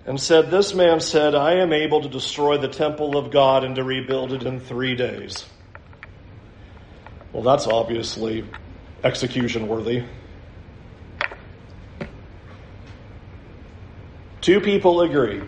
and 0.08 0.20
said, 0.20 0.50
This 0.50 0.74
man 0.74 1.00
said, 1.00 1.36
I 1.36 1.58
am 1.58 1.72
able 1.72 2.02
to 2.02 2.10
destroy 2.10 2.58
the 2.58 2.68
temple 2.68 3.16
of 3.16 3.30
God 3.30 3.64
and 3.64 3.76
to 3.76 3.84
rebuild 3.84 4.34
it 4.34 4.42
in 4.42 4.60
three 4.60 4.96
days. 4.96 5.46
Well, 7.32 7.44
that's 7.44 7.68
obviously 7.68 8.44
execution 9.04 9.68
worthy. 9.68 10.04
Two 14.42 14.60
people 14.60 15.02
agree 15.02 15.44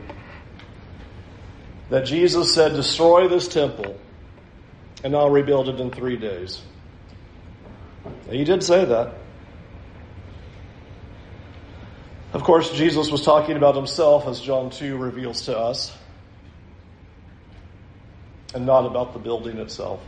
that 1.90 2.06
Jesus 2.06 2.54
said, 2.54 2.74
Destroy 2.74 3.28
this 3.28 3.48
temple, 3.48 4.00
and 5.04 5.16
I'll 5.16 5.32
rebuild 5.32 5.68
it 5.68 5.80
in 5.80 5.90
three 5.90 6.16
days. 6.16 6.62
He 8.30 8.44
did 8.44 8.64
say 8.64 8.86
that. 8.86 9.16
Of 12.34 12.44
course, 12.44 12.72
Jesus 12.72 13.12
was 13.12 13.24
talking 13.24 13.58
about 13.58 13.76
himself, 13.76 14.28
as 14.28 14.40
John 14.40 14.70
2 14.70 14.98
reveals 14.98 15.44
to 15.44 15.58
us, 15.58 15.96
and 18.56 18.66
not 18.66 18.86
about 18.86 19.14
the 19.14 19.20
building 19.20 19.58
itself. 19.58 20.02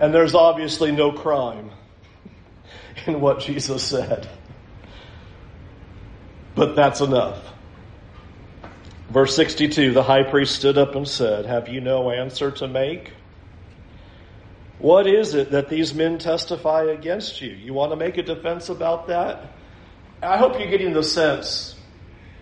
And 0.00 0.14
there's 0.14 0.34
obviously 0.34 0.92
no 0.92 1.12
crime 1.12 1.70
in 3.06 3.20
what 3.20 3.40
Jesus 3.40 3.82
said. 3.82 4.28
But 6.58 6.74
that's 6.74 7.00
enough. 7.00 7.38
Verse 9.10 9.36
62 9.36 9.92
The 9.92 10.02
high 10.02 10.24
priest 10.24 10.56
stood 10.56 10.76
up 10.76 10.96
and 10.96 11.06
said, 11.06 11.46
Have 11.46 11.68
you 11.68 11.80
no 11.80 12.10
answer 12.10 12.50
to 12.50 12.66
make? 12.66 13.12
What 14.80 15.06
is 15.06 15.34
it 15.34 15.52
that 15.52 15.68
these 15.68 15.94
men 15.94 16.18
testify 16.18 16.84
against 16.86 17.40
you? 17.40 17.50
You 17.50 17.74
want 17.74 17.92
to 17.92 17.96
make 17.96 18.18
a 18.18 18.24
defense 18.24 18.70
about 18.70 19.06
that? 19.06 19.52
I 20.20 20.36
hope 20.36 20.58
you're 20.58 20.70
getting 20.70 20.92
the 20.92 21.04
sense 21.04 21.76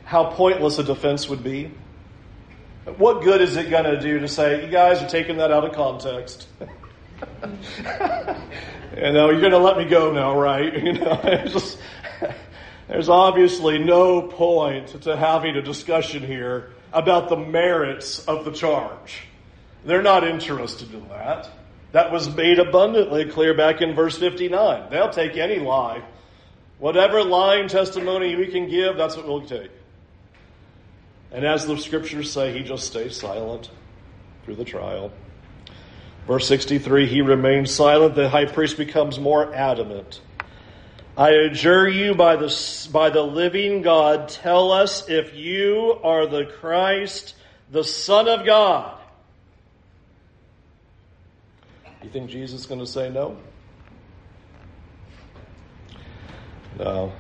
how 0.04 0.30
pointless 0.30 0.78
a 0.78 0.84
defense 0.84 1.28
would 1.28 1.44
be. 1.44 1.70
What 2.96 3.22
good 3.22 3.42
is 3.42 3.56
it 3.56 3.68
going 3.68 3.84
to 3.84 4.00
do 4.00 4.20
to 4.20 4.28
say, 4.28 4.64
you 4.64 4.70
guys 4.70 5.02
are 5.02 5.08
taking 5.08 5.36
that 5.38 5.52
out 5.52 5.64
of 5.64 5.74
context? 5.74 6.48
you 6.60 6.66
know, 9.12 9.28
you're 9.28 9.40
going 9.40 9.52
to 9.52 9.58
let 9.58 9.76
me 9.76 9.84
go 9.84 10.10
now, 10.10 10.38
right? 10.38 10.72
You 10.84 10.92
know, 10.94 11.44
just, 11.48 11.78
there's 12.88 13.08
obviously 13.08 13.78
no 13.78 14.22
point 14.22 15.02
to 15.02 15.16
having 15.16 15.56
a 15.56 15.62
discussion 15.62 16.22
here 16.22 16.70
about 16.92 17.28
the 17.28 17.36
merits 17.36 18.24
of 18.26 18.44
the 18.44 18.52
charge. 18.52 19.22
They're 19.84 20.02
not 20.02 20.26
interested 20.26 20.92
in 20.94 21.08
that. 21.08 21.50
That 21.92 22.12
was 22.12 22.34
made 22.34 22.58
abundantly 22.58 23.24
clear 23.26 23.54
back 23.54 23.80
in 23.80 23.94
verse 23.94 24.18
59. 24.18 24.90
They'll 24.90 25.10
take 25.10 25.36
any 25.36 25.58
lie. 25.58 26.02
Whatever 26.78 27.24
lying 27.24 27.68
testimony 27.68 28.36
we 28.36 28.48
can 28.48 28.68
give, 28.68 28.96
that's 28.96 29.16
what 29.16 29.26
we'll 29.26 29.46
take. 29.46 29.70
And 31.32 31.44
as 31.44 31.66
the 31.66 31.76
scriptures 31.76 32.30
say, 32.30 32.52
he 32.52 32.62
just 32.62 32.86
stays 32.86 33.16
silent 33.16 33.70
through 34.44 34.56
the 34.56 34.64
trial. 34.64 35.12
Verse 36.26 36.46
63 36.48 37.06
he 37.06 37.22
remains 37.22 37.70
silent. 37.72 38.14
The 38.14 38.28
high 38.28 38.46
priest 38.46 38.76
becomes 38.76 39.18
more 39.18 39.54
adamant. 39.54 40.20
I 41.18 41.30
adjure 41.30 41.88
you 41.88 42.14
by 42.14 42.36
the, 42.36 42.88
by 42.92 43.08
the 43.08 43.22
living 43.22 43.80
God, 43.80 44.28
tell 44.28 44.70
us 44.70 45.08
if 45.08 45.34
you 45.34 45.98
are 46.04 46.26
the 46.26 46.44
Christ, 46.44 47.34
the 47.70 47.84
Son 47.84 48.28
of 48.28 48.44
God. 48.44 48.98
You 52.02 52.10
think 52.10 52.28
Jesus 52.28 52.60
is 52.60 52.66
going 52.66 52.80
to 52.80 52.86
say 52.86 53.08
no? 53.08 53.38
No. 56.78 57.12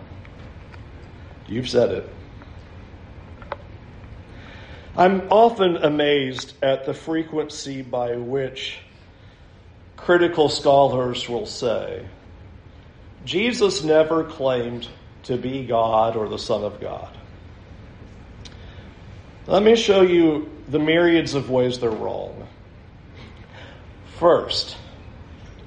You've 1.48 1.68
said 1.68 1.90
it. 1.90 2.10
I'm 4.94 5.22
often 5.30 5.76
amazed 5.78 6.52
at 6.62 6.84
the 6.84 6.92
frequency 6.92 7.80
by 7.80 8.16
which 8.16 8.78
critical 9.96 10.50
scholars 10.50 11.28
will 11.30 11.46
say 11.46 12.06
Jesus 13.26 13.82
never 13.82 14.22
claimed 14.22 14.88
to 15.24 15.36
be 15.36 15.66
God 15.66 16.16
or 16.16 16.28
the 16.28 16.38
Son 16.38 16.62
of 16.62 16.80
God. 16.80 17.14
Let 19.48 19.62
me 19.64 19.74
show 19.74 20.02
you 20.02 20.50
the 20.68 20.78
myriads 20.78 21.34
of 21.34 21.50
ways 21.50 21.80
they're 21.80 21.90
wrong. 21.90 22.46
First, 24.18 24.76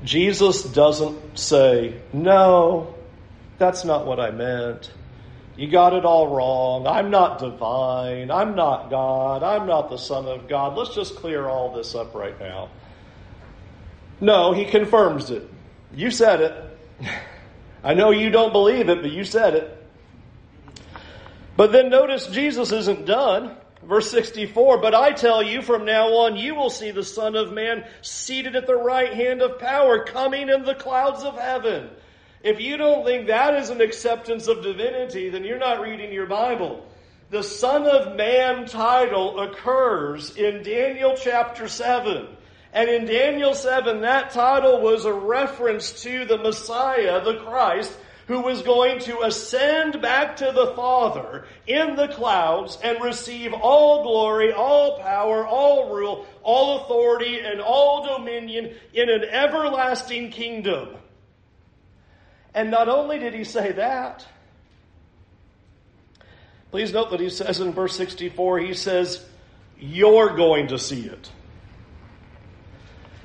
Jesus 0.06 0.63
doesn't 0.63 1.38
say, 1.38 2.00
No, 2.13 2.95
that's 3.58 3.84
not 3.84 4.08
what 4.08 4.22
I 4.22 4.32
meant. 4.32 4.91
You 5.58 5.67
got 5.67 5.93
it 5.93 6.06
all 6.06 6.34
wrong. 6.34 6.88
I'm 6.88 7.12
not 7.12 7.39
divine. 7.39 8.32
I'm 8.32 8.56
not 8.56 8.89
God. 8.89 9.43
I'm 9.43 9.67
not 9.67 9.89
the 9.89 9.98
Son 9.98 10.26
of 10.26 10.48
God. 10.48 10.78
Let's 10.78 10.95
just 10.95 11.17
clear 11.17 11.45
all 11.45 11.76
this 11.76 11.93
up 11.95 12.15
right 12.15 12.39
now. 12.39 12.69
No, 14.22 14.54
he 14.54 14.63
confirms 14.63 15.30
it. 15.30 15.43
You 15.93 16.12
said 16.12 16.39
it. 16.39 17.10
I 17.84 17.94
know 17.94 18.12
you 18.12 18.30
don't 18.30 18.52
believe 18.52 18.89
it, 18.89 19.02
but 19.02 19.12
you 19.12 19.24
said 19.24 19.56
it. 19.56 19.88
But 21.56 21.72
then 21.72 21.89
notice 21.89 22.28
Jesus 22.28 22.72
isn't 22.72 23.06
done. 23.06 23.56
Verse 23.84 24.12
64, 24.12 24.80
but 24.80 24.94
I 24.94 25.13
tell 25.13 25.42
you 25.42 25.62
from 25.62 25.86
now 25.86 26.10
on 26.10 26.36
you 26.36 26.54
will 26.54 26.70
see 26.70 26.92
the 26.92 27.04
Son 27.04 27.38
of 27.38 27.54
Man 27.54 27.86
seated 28.02 28.58
at 28.58 28.68
the 28.68 28.76
right 28.76 29.13
hand 29.13 29.42
of 29.42 29.58
power, 29.58 30.04
coming 30.04 30.50
in 30.50 30.63
the 30.63 30.76
clouds 30.76 31.24
of 31.24 31.39
heaven. 31.39 31.89
If 32.44 32.60
you 32.60 32.76
don't 32.76 33.06
think 33.06 33.28
that 33.28 33.56
is 33.56 33.70
an 33.70 33.80
acceptance 33.80 34.48
of 34.48 34.63
divinity, 34.63 35.30
then 35.30 35.46
you're 35.46 35.58
not 35.58 35.82
reading 35.82 36.12
your 36.12 36.26
Bible. 36.26 36.86
The 37.30 37.44
Son 37.44 37.86
of 37.88 38.18
Man 38.18 38.65
title 38.65 39.39
occurs 39.39 40.36
in 40.36 40.62
Daniel 40.63 41.15
chapter 41.15 41.70
7. 41.70 42.28
And 42.71 42.89
in 42.89 43.05
Daniel 43.05 43.55
7, 43.55 44.01
that 44.01 44.32
title 44.32 44.82
was 44.82 45.05
a 45.05 45.13
reference 45.13 46.03
to 46.03 46.25
the 46.25 46.38
Messiah, 46.38 47.23
the 47.23 47.38
Christ, 47.38 47.91
who 48.27 48.41
was 48.41 48.62
going 48.62 48.99
to 48.99 49.21
ascend 49.21 50.03
back 50.03 50.38
to 50.38 50.51
the 50.53 50.73
Father 50.75 51.47
in 51.65 51.95
the 51.95 52.10
clouds 52.10 52.77
and 52.84 53.03
receive 53.03 53.53
all 53.53 54.03
glory, 54.03 54.53
all 54.53 54.99
power, 54.99 55.47
all 55.47 55.95
rule, 55.95 56.27
all 56.43 56.84
authority, 56.84 57.39
and 57.39 57.60
all 57.60 58.17
dominion 58.19 58.75
in 58.93 59.10
an 59.10 59.23
everlasting 59.23 60.29
kingdom. 60.29 60.89
And 62.53 62.69
not 62.69 62.88
only 62.88 63.17
did 63.17 63.34
he 63.34 63.45
say 63.45 63.71
that, 63.71 64.27
please 66.69 66.93
note 66.93 67.10
that 67.10 67.19
he 67.19 67.32
says 67.32 67.60
in 67.60 67.73
verse 67.73 67.95
64, 67.95 68.60
he 68.60 68.75
says, 68.75 69.25
You're 69.79 70.36
going 70.36 70.67
to 70.67 70.77
see 70.77 71.08
it. 71.08 71.32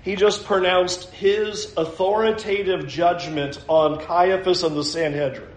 He 0.05 0.17
just 0.17 0.45
pronounced 0.45 1.11
his 1.11 1.73
authoritative 1.79 2.87
judgment 2.87 3.59
on 3.69 4.05
Caiaphas 4.05 4.63
and 4.63 4.77
the 4.77 4.85
Sanhedrin. 4.85 5.49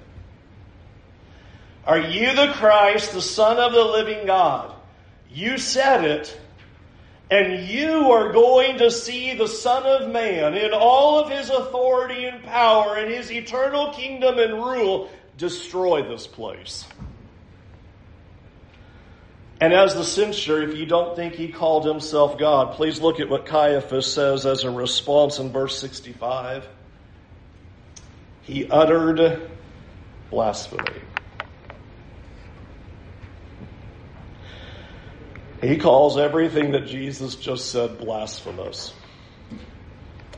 Are 1.85 1.99
you 1.99 2.33
the 2.33 2.53
Christ, 2.53 3.11
the 3.11 3.21
Son 3.21 3.57
of 3.57 3.73
the 3.73 3.83
living 3.83 4.25
God? 4.25 4.73
You 5.29 5.57
said 5.57 6.05
it. 6.05 6.39
And 7.29 7.67
you 7.67 8.11
are 8.11 8.31
going 8.31 8.77
to 8.77 8.89
see 8.89 9.33
the 9.33 9.49
Son 9.49 9.83
of 9.83 10.09
Man 10.09 10.55
in 10.55 10.71
all 10.73 11.19
of 11.19 11.29
his 11.29 11.49
authority 11.49 12.25
and 12.25 12.41
power 12.43 12.95
and 12.95 13.11
his 13.11 13.29
eternal 13.29 13.91
kingdom 13.91 14.39
and 14.39 14.53
rule 14.53 15.09
destroy 15.37 16.03
this 16.03 16.25
place. 16.25 16.85
And 19.59 19.73
as 19.73 19.95
the 19.95 20.03
censure, 20.03 20.61
if 20.61 20.77
you 20.77 20.85
don't 20.85 21.15
think 21.15 21.33
he 21.33 21.47
called 21.47 21.85
himself 21.85 22.37
God, 22.37 22.75
please 22.75 23.01
look 23.01 23.19
at 23.19 23.29
what 23.29 23.45
Caiaphas 23.47 24.11
says 24.13 24.45
as 24.45 24.63
a 24.63 24.69
response 24.69 25.39
in 25.39 25.51
verse 25.51 25.79
65. 25.79 26.67
He 28.41 28.69
uttered 28.69 29.49
blasphemy. 30.29 31.01
He 35.61 35.77
calls 35.77 36.17
everything 36.17 36.71
that 36.73 36.85
Jesus 36.85 37.35
just 37.35 37.71
said 37.71 37.97
blasphemous. 37.97 38.93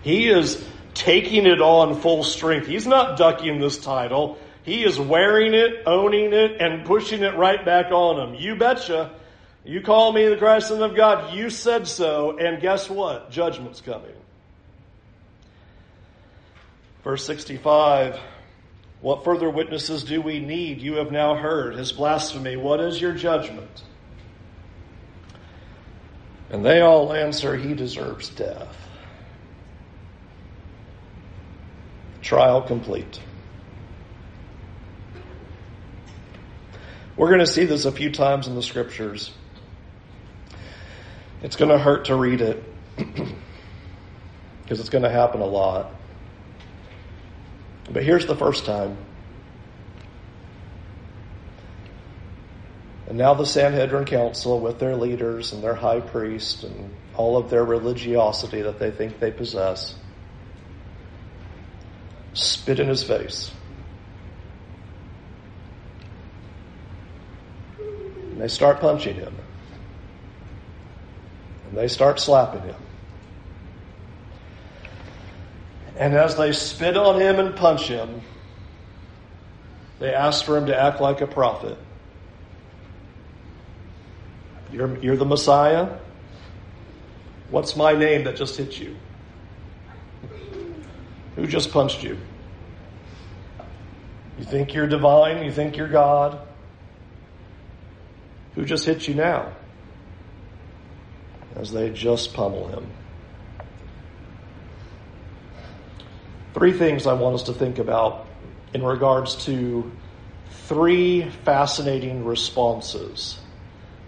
He 0.01 0.29
is 0.29 0.65
taking 0.93 1.45
it 1.45 1.61
on 1.61 1.99
full 1.99 2.23
strength. 2.23 2.67
He's 2.67 2.87
not 2.87 3.17
ducking 3.17 3.59
this 3.59 3.79
title. 3.79 4.37
He 4.63 4.83
is 4.83 4.99
wearing 4.99 5.53
it, 5.53 5.83
owning 5.85 6.33
it, 6.33 6.61
and 6.61 6.85
pushing 6.85 7.23
it 7.23 7.35
right 7.35 7.63
back 7.63 7.91
on 7.91 8.29
him. 8.29 8.35
You 8.35 8.55
betcha. 8.55 9.11
You 9.63 9.81
call 9.81 10.11
me 10.11 10.27
the 10.27 10.37
Christ 10.37 10.69
Son 10.69 10.81
of 10.81 10.95
God. 10.95 11.33
You 11.33 11.49
said 11.49 11.87
so. 11.87 12.37
And 12.37 12.61
guess 12.61 12.89
what? 12.89 13.31
Judgment's 13.31 13.81
coming. 13.81 14.15
Verse 17.03 17.25
65. 17.25 18.19
What 19.01 19.23
further 19.23 19.49
witnesses 19.49 20.03
do 20.03 20.21
we 20.21 20.39
need? 20.39 20.81
You 20.81 20.95
have 20.95 21.11
now 21.11 21.35
heard 21.35 21.75
his 21.75 21.91
blasphemy. 21.91 22.57
What 22.57 22.81
is 22.81 22.99
your 22.99 23.13
judgment? 23.13 23.83
And 26.49 26.65
they 26.65 26.81
all 26.81 27.13
answer, 27.13 27.55
He 27.55 27.73
deserves 27.73 28.29
death. 28.29 28.75
Trial 32.21 32.61
complete. 32.61 33.19
We're 37.19 37.27
going 37.27 37.41
to 37.41 37.47
see 37.47 37.65
this 37.65 37.83
a 37.83 37.91
few 37.91 38.13
times 38.13 38.47
in 38.47 38.55
the 38.55 38.63
scriptures. 38.63 39.29
It's 41.43 41.57
going 41.57 41.67
to 41.67 41.77
hurt 41.77 42.05
to 42.05 42.15
read 42.15 42.39
it 42.39 42.63
because 42.95 44.79
it's 44.79 44.87
going 44.87 45.03
to 45.03 45.09
happen 45.09 45.41
a 45.41 45.45
lot. 45.45 45.91
But 47.91 48.05
here's 48.05 48.25
the 48.25 48.37
first 48.37 48.63
time. 48.63 48.97
And 53.09 53.17
now 53.17 53.33
the 53.33 53.45
Sanhedrin 53.45 54.05
Council, 54.05 54.61
with 54.61 54.79
their 54.79 54.95
leaders 54.95 55.51
and 55.51 55.61
their 55.61 55.75
high 55.75 55.99
priest 55.99 56.63
and 56.63 56.95
all 57.15 57.35
of 57.35 57.49
their 57.49 57.65
religiosity 57.65 58.61
that 58.61 58.79
they 58.79 58.91
think 58.91 59.19
they 59.19 59.31
possess, 59.31 59.93
spit 62.31 62.79
in 62.79 62.87
his 62.87 63.03
face. 63.03 63.51
And 68.38 68.38
they 68.38 68.38
start 68.49 68.79
punching 68.79 69.15
him. 69.15 69.35
And 71.67 71.77
they 71.77 71.87
start 71.87 72.19
slapping 72.19 72.61
him. 72.61 72.75
And 75.97 76.15
as 76.15 76.35
they 76.35 76.51
spit 76.53 76.95
on 76.97 77.19
him 77.19 77.39
and 77.39 77.55
punch 77.55 77.87
him, 77.87 78.21
they 79.99 80.13
ask 80.13 80.45
for 80.45 80.57
him 80.57 80.67
to 80.67 80.77
act 80.77 81.01
like 81.01 81.21
a 81.21 81.27
prophet. 81.27 81.77
You're, 84.71 84.97
you're 84.99 85.17
the 85.17 85.25
Messiah? 85.25 85.97
What's 87.49 87.75
my 87.75 87.93
name 87.93 88.23
that 88.23 88.35
just 88.35 88.55
hit 88.55 88.79
you? 88.79 88.95
Who 91.35 91.47
just 91.47 91.71
punched 91.71 92.03
you? 92.03 92.17
You 94.37 94.45
think 94.45 94.73
you're 94.73 94.87
divine? 94.87 95.43
You 95.43 95.51
think 95.51 95.75
you're 95.75 95.87
God? 95.89 96.39
Who 98.59 98.65
just 98.65 98.85
hit 98.85 99.07
you 99.07 99.13
now? 99.13 99.53
As 101.55 101.71
they 101.71 101.91
just 101.91 102.33
pummel 102.33 102.67
him. 102.67 102.91
Three 106.53 106.73
things 106.73 107.07
I 107.07 107.13
want 107.13 107.35
us 107.35 107.43
to 107.43 107.53
think 107.53 107.79
about 107.79 108.27
in 108.73 108.83
regards 108.83 109.45
to 109.45 109.89
three 110.67 111.29
fascinating 111.45 112.25
responses 112.25 113.39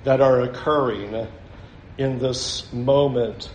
that 0.04 0.20
are 0.20 0.42
occurring 0.42 1.30
in 1.98 2.20
this 2.20 2.74
moment 2.74 3.50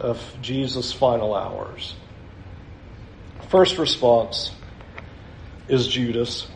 of 0.00 0.38
Jesus' 0.40 0.90
final 0.90 1.34
hours. 1.34 1.94
First 3.50 3.76
response 3.76 4.52
is 5.68 5.86
Judas. 5.86 6.46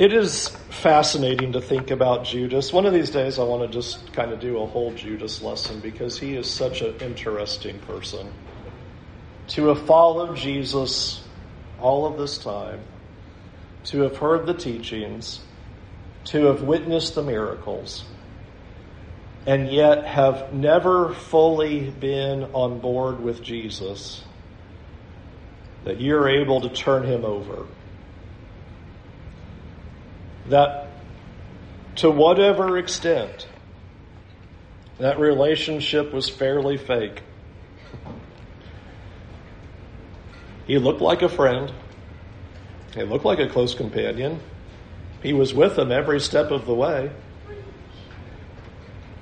It 0.00 0.14
is 0.14 0.48
fascinating 0.70 1.52
to 1.52 1.60
think 1.60 1.90
about 1.90 2.24
Judas. 2.24 2.72
One 2.72 2.86
of 2.86 2.94
these 2.94 3.10
days, 3.10 3.38
I 3.38 3.42
want 3.42 3.70
to 3.70 3.78
just 3.78 4.14
kind 4.14 4.32
of 4.32 4.40
do 4.40 4.58
a 4.62 4.66
whole 4.66 4.94
Judas 4.94 5.42
lesson 5.42 5.80
because 5.80 6.18
he 6.18 6.36
is 6.36 6.50
such 6.50 6.80
an 6.80 6.94
interesting 7.02 7.78
person. 7.80 8.32
To 9.48 9.66
have 9.66 9.84
followed 9.84 10.38
Jesus 10.38 11.22
all 11.82 12.06
of 12.06 12.16
this 12.16 12.38
time, 12.38 12.80
to 13.84 14.00
have 14.00 14.16
heard 14.16 14.46
the 14.46 14.54
teachings, 14.54 15.40
to 16.24 16.46
have 16.46 16.62
witnessed 16.62 17.14
the 17.14 17.22
miracles, 17.22 18.06
and 19.44 19.70
yet 19.70 20.06
have 20.06 20.54
never 20.54 21.12
fully 21.12 21.90
been 21.90 22.44
on 22.54 22.78
board 22.78 23.20
with 23.20 23.42
Jesus, 23.42 24.24
that 25.84 26.00
you're 26.00 26.26
able 26.26 26.62
to 26.62 26.70
turn 26.70 27.04
him 27.04 27.26
over. 27.26 27.66
That 30.50 30.88
to 31.96 32.10
whatever 32.10 32.76
extent 32.76 33.46
that 34.98 35.18
relationship 35.20 36.12
was 36.12 36.28
fairly 36.28 36.76
fake, 36.76 37.22
he 40.66 40.78
looked 40.78 41.00
like 41.00 41.22
a 41.22 41.28
friend. 41.28 41.72
He 42.94 43.04
looked 43.04 43.24
like 43.24 43.38
a 43.38 43.48
close 43.48 43.76
companion. 43.76 44.40
He 45.22 45.32
was 45.32 45.54
with 45.54 45.76
them 45.76 45.92
every 45.92 46.18
step 46.18 46.50
of 46.50 46.66
the 46.66 46.74
way. 46.74 47.12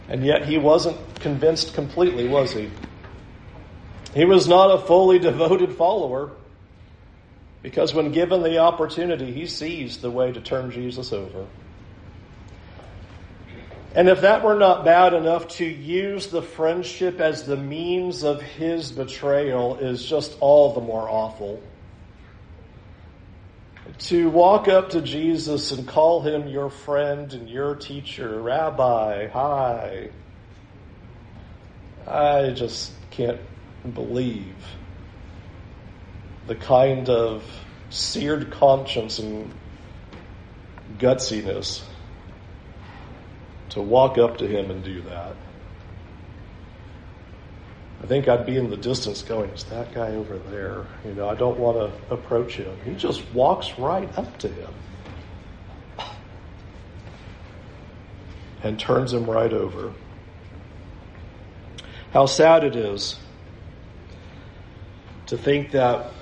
And 0.09 0.25
yet 0.25 0.47
he 0.47 0.57
wasn't 0.57 0.97
convinced 1.21 1.75
completely, 1.75 2.27
was 2.27 2.53
he? 2.53 2.71
He 4.15 4.25
was 4.25 4.49
not 4.49 4.71
a 4.71 4.79
fully 4.79 5.19
devoted 5.31 5.77
follower 5.77 6.33
because 7.69 7.93
when 7.93 8.13
given 8.13 8.43
the 8.43 8.59
opportunity, 8.59 9.31
he 9.31 9.47
sees 9.47 9.99
the 9.99 10.11
way 10.11 10.33
to 10.33 10.41
turn 10.41 10.71
Jesus 10.71 11.13
over. 11.13 11.47
And 13.95 14.09
if 14.09 14.23
that 14.23 14.43
were 14.43 14.55
not 14.55 14.87
bad 14.87 15.13
enough, 15.13 15.49
to 15.59 15.67
use 15.67 16.29
the 16.29 16.41
friendship 16.41 17.21
as 17.21 17.45
the 17.45 17.57
means 17.59 18.23
of 18.25 18.41
his 18.41 18.91
betrayal 18.91 19.77
is 19.77 20.03
just 20.03 20.35
all 20.41 20.73
the 20.73 20.81
more 20.81 21.09
awful 21.09 21.63
to 23.99 24.31
walk 24.31 24.69
up 24.69 24.91
to 24.91 25.01
Jesus 25.01 25.73
and 25.73 25.87
call 25.87 26.21
him 26.23 26.49
your 26.49 26.71
friend 26.71 27.33
and 27.33 27.49
your 27.49 27.75
teacher, 27.75 28.41
Rabbi, 28.41 29.29
hi. 29.29 30.11
I 32.07 32.51
just 32.51 32.93
can't 33.11 33.41
believe 33.95 34.55
the 36.49 36.57
kind 36.57 37.09
of 37.11 37.45
seared 37.91 38.51
conscience 38.51 39.19
and 39.19 39.55
gutsiness 40.99 41.83
to 43.69 43.83
walk 43.83 44.17
up 44.17 44.39
to 44.39 44.47
him 44.47 44.71
and 44.71 44.83
do 44.83 45.03
that. 45.03 45.37
I 48.03 48.07
think 48.07 48.29
I'd 48.29 48.47
be 48.47 48.57
in 48.57 48.71
the 48.71 48.77
distance 48.77 49.23
going, 49.23 49.51
is 49.51 49.65
that 49.65 49.93
guy 49.93 50.13
over 50.15 50.39
there? 50.39 50.87
You 51.05 51.13
know, 51.15 51.29
I 51.29 51.35
don't 51.35 51.59
want 51.59 51.77
to 51.77 52.15
approach 52.15 52.55
him. 52.55 52.75
He 52.85 52.95
just 52.95 53.23
walks 53.35 53.79
right 53.79 54.09
up 54.17 54.39
to 54.39 54.49
him 54.49 54.71
and 58.63 58.79
turns 58.79 59.13
him 59.13 59.29
right 59.29 59.53
over. 59.53 59.93
How 62.13 62.25
sad 62.25 62.65
it 62.65 62.75
is 62.75 63.19
to 65.27 65.37
think 65.37 65.73
that 65.73 66.13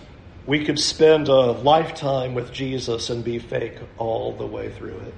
we 0.46 0.64
could 0.64 0.78
spend 0.78 1.28
a 1.28 1.52
lifetime 1.52 2.34
with 2.34 2.52
Jesus 2.52 3.10
and 3.10 3.24
be 3.24 3.38
fake 3.38 3.78
all 3.98 4.32
the 4.32 4.46
way 4.46 4.70
through 4.70 4.98
it. 4.98 5.14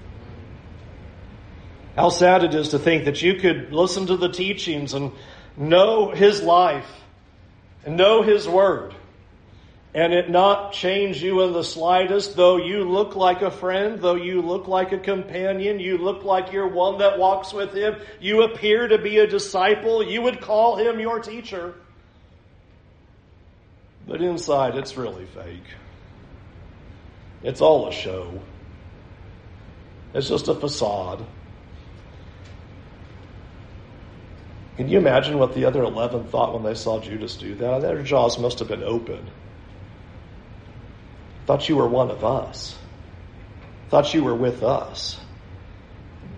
How 1.96 2.10
sad 2.10 2.44
it 2.44 2.54
is 2.54 2.70
to 2.70 2.78
think 2.78 3.04
that 3.04 3.20
you 3.22 3.34
could 3.34 3.72
listen 3.72 4.06
to 4.06 4.16
the 4.16 4.28
teachings 4.28 4.94
and 4.94 5.12
know 5.56 6.10
his 6.10 6.42
life 6.42 6.88
and 7.84 7.96
know 7.96 8.22
his 8.22 8.48
word 8.48 8.94
and 9.94 10.12
it 10.12 10.30
not 10.30 10.72
change 10.72 11.22
you 11.22 11.42
in 11.42 11.52
the 11.52 11.64
slightest, 11.64 12.36
though 12.36 12.56
you 12.56 12.84
look 12.84 13.16
like 13.16 13.42
a 13.42 13.50
friend, 13.50 14.00
though 14.00 14.14
you 14.14 14.42
look 14.42 14.68
like 14.68 14.92
a 14.92 14.98
companion, 14.98 15.80
you 15.80 15.98
look 15.98 16.24
like 16.24 16.52
you're 16.52 16.68
one 16.68 16.98
that 16.98 17.18
walks 17.18 17.52
with 17.52 17.72
him, 17.72 17.96
you 18.20 18.42
appear 18.42 18.86
to 18.86 18.98
be 18.98 19.18
a 19.18 19.26
disciple, 19.26 20.02
you 20.02 20.22
would 20.22 20.40
call 20.40 20.76
him 20.76 21.00
your 21.00 21.20
teacher. 21.20 21.74
But 24.08 24.22
inside, 24.22 24.74
it's 24.74 24.96
really 24.96 25.26
fake. 25.26 25.62
It's 27.42 27.60
all 27.60 27.88
a 27.88 27.92
show. 27.92 28.40
It's 30.14 30.28
just 30.28 30.48
a 30.48 30.54
facade. 30.54 31.24
Can 34.78 34.88
you 34.88 34.96
imagine 34.96 35.38
what 35.38 35.54
the 35.54 35.66
other 35.66 35.82
11 35.82 36.28
thought 36.28 36.54
when 36.54 36.62
they 36.62 36.74
saw 36.74 37.00
Judas 37.00 37.36
do 37.36 37.54
that? 37.56 37.82
Their 37.82 38.02
jaws 38.02 38.38
must 38.38 38.60
have 38.60 38.68
been 38.68 38.82
open. 38.82 39.28
Thought 41.46 41.68
you 41.68 41.76
were 41.76 41.88
one 41.88 42.10
of 42.10 42.24
us. 42.24 42.78
Thought 43.90 44.14
you 44.14 44.24
were 44.24 44.34
with 44.34 44.62
us. 44.62 45.20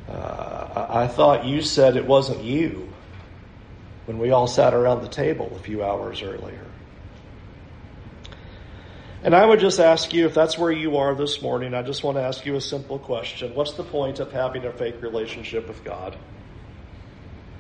Uh, 0.08 0.86
I 0.88 1.06
thought 1.06 1.44
you 1.44 1.62
said 1.62 1.96
it 1.96 2.06
wasn't 2.06 2.42
you 2.42 2.88
when 4.06 4.18
we 4.18 4.30
all 4.30 4.46
sat 4.46 4.74
around 4.74 5.02
the 5.02 5.08
table 5.08 5.52
a 5.54 5.58
few 5.58 5.84
hours 5.84 6.22
earlier. 6.22 6.69
And 9.22 9.34
I 9.34 9.44
would 9.44 9.60
just 9.60 9.80
ask 9.80 10.14
you, 10.14 10.26
if 10.26 10.34
that's 10.34 10.56
where 10.56 10.72
you 10.72 10.96
are 10.96 11.14
this 11.14 11.42
morning, 11.42 11.74
I 11.74 11.82
just 11.82 12.02
want 12.02 12.16
to 12.16 12.22
ask 12.22 12.46
you 12.46 12.56
a 12.56 12.60
simple 12.60 12.98
question. 12.98 13.54
What's 13.54 13.74
the 13.74 13.84
point 13.84 14.18
of 14.18 14.32
having 14.32 14.64
a 14.64 14.72
fake 14.72 15.02
relationship 15.02 15.68
with 15.68 15.84
God? 15.84 16.16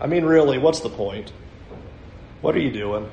I 0.00 0.06
mean, 0.06 0.24
really, 0.24 0.56
what's 0.56 0.80
the 0.80 0.88
point? 0.88 1.32
What 2.40 2.56
are 2.56 2.60
you 2.60 2.70
doing? 2.70 3.10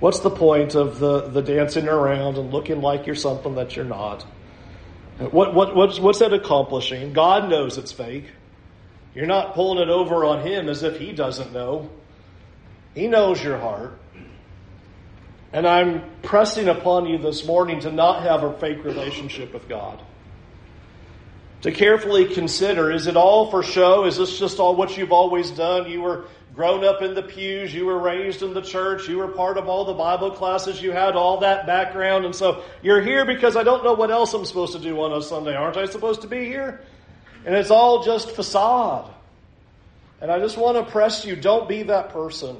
What's 0.00 0.20
the 0.20 0.30
point 0.30 0.74
of 0.74 0.98
the, 0.98 1.28
the 1.28 1.42
dancing 1.42 1.86
around 1.86 2.38
and 2.38 2.50
looking 2.50 2.80
like 2.80 3.04
you're 3.04 3.14
something 3.14 3.56
that 3.56 3.76
you're 3.76 3.84
not? 3.84 4.22
What, 5.18 5.54
what, 5.54 5.74
what's, 5.74 5.98
what's 5.98 6.20
that 6.20 6.32
accomplishing? 6.32 7.12
God 7.12 7.50
knows 7.50 7.76
it's 7.76 7.92
fake. 7.92 8.26
You're 9.14 9.26
not 9.26 9.54
pulling 9.54 9.82
it 9.82 9.90
over 9.90 10.24
on 10.24 10.46
Him 10.46 10.68
as 10.68 10.82
if 10.82 10.98
He 10.98 11.12
doesn't 11.12 11.52
know. 11.52 11.90
He 12.94 13.08
knows 13.08 13.42
your 13.42 13.58
heart. 13.58 13.98
And 15.52 15.66
I'm 15.66 16.02
pressing 16.22 16.68
upon 16.68 17.06
you 17.06 17.18
this 17.18 17.46
morning 17.46 17.80
to 17.80 17.90
not 17.90 18.22
have 18.22 18.42
a 18.42 18.58
fake 18.58 18.84
relationship 18.84 19.52
with 19.52 19.68
God 19.68 20.02
to 21.62 21.72
carefully 21.72 22.26
consider 22.26 22.90
is 22.90 23.06
it 23.06 23.16
all 23.16 23.50
for 23.50 23.62
show? 23.62 24.04
Is 24.04 24.16
this 24.16 24.38
just 24.38 24.60
all 24.60 24.76
what 24.76 24.96
you've 24.96 25.12
always 25.12 25.50
done? 25.50 25.90
You 25.90 26.02
were 26.02 26.24
grown 26.54 26.84
up 26.84 27.02
in 27.02 27.14
the 27.14 27.22
pews, 27.22 27.72
you 27.72 27.86
were 27.86 27.98
raised 27.98 28.42
in 28.42 28.52
the 28.52 28.60
church, 28.60 29.08
you 29.08 29.18
were 29.18 29.28
part 29.28 29.58
of 29.58 29.68
all 29.68 29.84
the 29.84 29.94
Bible 29.94 30.30
classes, 30.30 30.82
you 30.82 30.90
had 30.90 31.14
all 31.14 31.38
that 31.38 31.66
background, 31.66 32.24
and 32.24 32.34
so 32.34 32.64
you're 32.82 33.00
here 33.00 33.24
because 33.24 33.54
I 33.54 33.62
don't 33.62 33.84
know 33.84 33.92
what 33.92 34.10
else 34.10 34.34
I'm 34.34 34.44
supposed 34.44 34.72
to 34.72 34.80
do 34.80 35.00
on 35.02 35.12
a 35.12 35.22
Sunday. 35.22 35.54
Aren't 35.54 35.76
I 35.76 35.86
supposed 35.86 36.22
to 36.22 36.26
be 36.26 36.46
here? 36.46 36.80
And 37.44 37.54
it's 37.54 37.70
all 37.70 38.02
just 38.02 38.32
facade. 38.32 39.08
And 40.20 40.32
I 40.32 40.40
just 40.40 40.56
want 40.56 40.84
to 40.84 40.90
press 40.90 41.24
you 41.24 41.36
don't 41.36 41.68
be 41.68 41.84
that 41.84 42.10
person. 42.10 42.56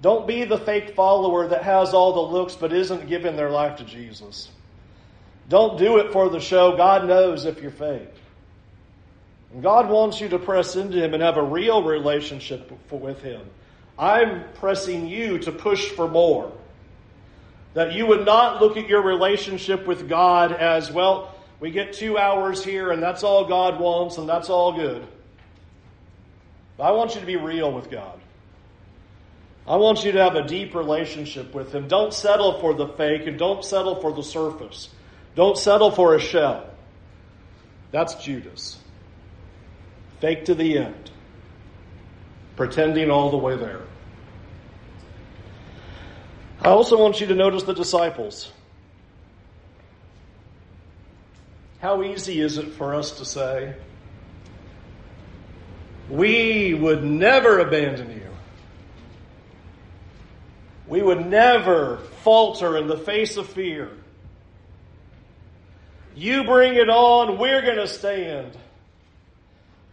Don't 0.00 0.26
be 0.26 0.44
the 0.44 0.58
fake 0.58 0.94
follower 0.94 1.48
that 1.48 1.62
has 1.62 1.92
all 1.92 2.12
the 2.12 2.32
looks 2.32 2.54
but 2.54 2.72
isn't 2.72 3.08
giving 3.08 3.36
their 3.36 3.50
life 3.50 3.78
to 3.78 3.84
Jesus. 3.84 4.48
Don't 5.48 5.78
do 5.78 5.98
it 5.98 6.12
for 6.12 6.28
the 6.28 6.40
show. 6.40 6.76
God 6.76 7.06
knows 7.06 7.44
if 7.44 7.60
you're 7.60 7.70
fake. 7.70 8.12
And 9.52 9.62
God 9.62 9.88
wants 9.88 10.20
you 10.20 10.28
to 10.28 10.38
press 10.38 10.76
into 10.76 11.02
Him 11.02 11.14
and 11.14 11.22
have 11.22 11.36
a 11.36 11.42
real 11.42 11.82
relationship 11.82 12.70
with 12.92 13.22
Him. 13.22 13.40
I'm 13.98 14.44
pressing 14.54 15.08
you 15.08 15.38
to 15.40 15.52
push 15.52 15.88
for 15.90 16.06
more. 16.06 16.52
That 17.74 17.92
you 17.92 18.06
would 18.06 18.24
not 18.24 18.60
look 18.60 18.76
at 18.76 18.88
your 18.88 19.02
relationship 19.02 19.86
with 19.86 20.08
God 20.08 20.52
as, 20.52 20.92
well, 20.92 21.34
we 21.60 21.70
get 21.70 21.92
two 21.92 22.18
hours 22.18 22.62
here 22.62 22.92
and 22.92 23.02
that's 23.02 23.24
all 23.24 23.46
God 23.46 23.80
wants 23.80 24.18
and 24.18 24.28
that's 24.28 24.48
all 24.48 24.72
good. 24.72 25.06
But 26.76 26.84
I 26.84 26.90
want 26.92 27.14
you 27.14 27.20
to 27.20 27.26
be 27.26 27.36
real 27.36 27.72
with 27.72 27.90
God. 27.90 28.20
I 29.68 29.76
want 29.76 30.02
you 30.02 30.12
to 30.12 30.24
have 30.24 30.34
a 30.34 30.46
deep 30.46 30.74
relationship 30.74 31.54
with 31.54 31.74
Him. 31.74 31.88
Don't 31.88 32.14
settle 32.14 32.58
for 32.58 32.72
the 32.72 32.88
fake 32.88 33.26
and 33.26 33.38
don't 33.38 33.62
settle 33.62 34.00
for 34.00 34.12
the 34.12 34.22
surface. 34.22 34.88
Don't 35.34 35.58
settle 35.58 35.90
for 35.90 36.14
a 36.14 36.20
shell. 36.20 36.70
That's 37.90 38.14
Judas. 38.14 38.78
Fake 40.20 40.46
to 40.46 40.54
the 40.54 40.78
end. 40.78 41.10
Pretending 42.56 43.10
all 43.10 43.30
the 43.30 43.36
way 43.36 43.56
there. 43.56 43.82
I 46.62 46.70
also 46.70 46.98
want 46.98 47.20
you 47.20 47.26
to 47.26 47.34
notice 47.34 47.62
the 47.64 47.74
disciples. 47.74 48.50
How 51.80 52.02
easy 52.02 52.40
is 52.40 52.56
it 52.56 52.72
for 52.72 52.94
us 52.94 53.18
to 53.18 53.24
say, 53.26 53.74
We 56.08 56.72
would 56.72 57.04
never 57.04 57.60
abandon 57.60 58.10
you. 58.10 58.27
We 60.88 61.02
would 61.02 61.26
never 61.26 61.98
falter 62.22 62.76
in 62.78 62.86
the 62.86 62.96
face 62.96 63.36
of 63.36 63.46
fear. 63.46 63.90
You 66.14 66.44
bring 66.44 66.74
it 66.74 66.88
on, 66.88 67.38
we're 67.38 67.62
going 67.62 67.76
to 67.76 67.86
stand. 67.86 68.56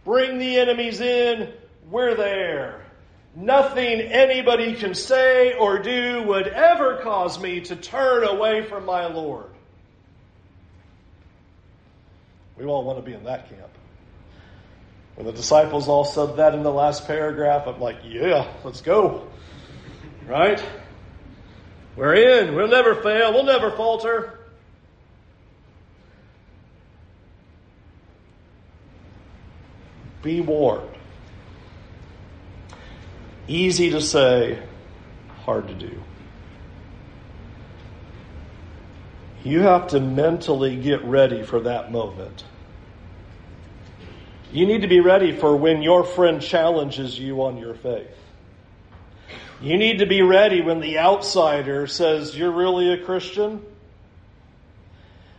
Bring 0.04 0.38
the 0.38 0.58
enemies 0.58 1.00
in, 1.00 1.52
we're 1.90 2.14
there. 2.14 2.86
Nothing 3.34 4.00
anybody 4.00 4.74
can 4.74 4.94
say 4.94 5.52
or 5.52 5.78
do 5.78 6.22
would 6.22 6.48
ever 6.48 6.96
cause 7.02 7.38
me 7.38 7.60
to 7.62 7.76
turn 7.76 8.24
away 8.24 8.64
from 8.64 8.86
my 8.86 9.06
Lord. 9.06 9.50
We 12.56 12.64
all 12.64 12.82
want 12.82 12.98
to 12.98 13.02
be 13.02 13.12
in 13.12 13.24
that 13.24 13.50
camp. 13.50 13.68
When 15.16 15.26
the 15.26 15.32
disciples 15.32 15.88
all 15.88 16.04
said 16.04 16.36
that 16.36 16.54
in 16.54 16.62
the 16.62 16.72
last 16.72 17.06
paragraph, 17.06 17.66
I'm 17.66 17.80
like, 17.80 17.98
yeah, 18.04 18.50
let's 18.64 18.80
go. 18.80 19.28
Right? 20.26 20.64
We're 21.96 22.14
in. 22.14 22.54
We'll 22.54 22.68
never 22.68 22.94
fail. 22.94 23.32
We'll 23.32 23.44
never 23.44 23.70
falter. 23.70 24.38
Be 30.22 30.40
warned. 30.40 30.90
Easy 33.48 33.90
to 33.90 34.00
say, 34.00 34.60
hard 35.44 35.68
to 35.68 35.74
do. 35.74 36.02
You 39.44 39.60
have 39.60 39.88
to 39.88 40.00
mentally 40.00 40.76
get 40.76 41.04
ready 41.04 41.44
for 41.44 41.60
that 41.60 41.92
moment. 41.92 42.44
You 44.52 44.66
need 44.66 44.82
to 44.82 44.88
be 44.88 44.98
ready 44.98 45.30
for 45.30 45.56
when 45.56 45.82
your 45.82 46.02
friend 46.02 46.42
challenges 46.42 47.18
you 47.18 47.42
on 47.42 47.56
your 47.56 47.74
faith. 47.74 48.25
You 49.60 49.78
need 49.78 49.98
to 50.00 50.06
be 50.06 50.22
ready 50.22 50.60
when 50.60 50.80
the 50.80 50.98
outsider 50.98 51.86
says, 51.86 52.36
You're 52.36 52.52
really 52.52 52.92
a 52.92 53.04
Christian. 53.04 53.62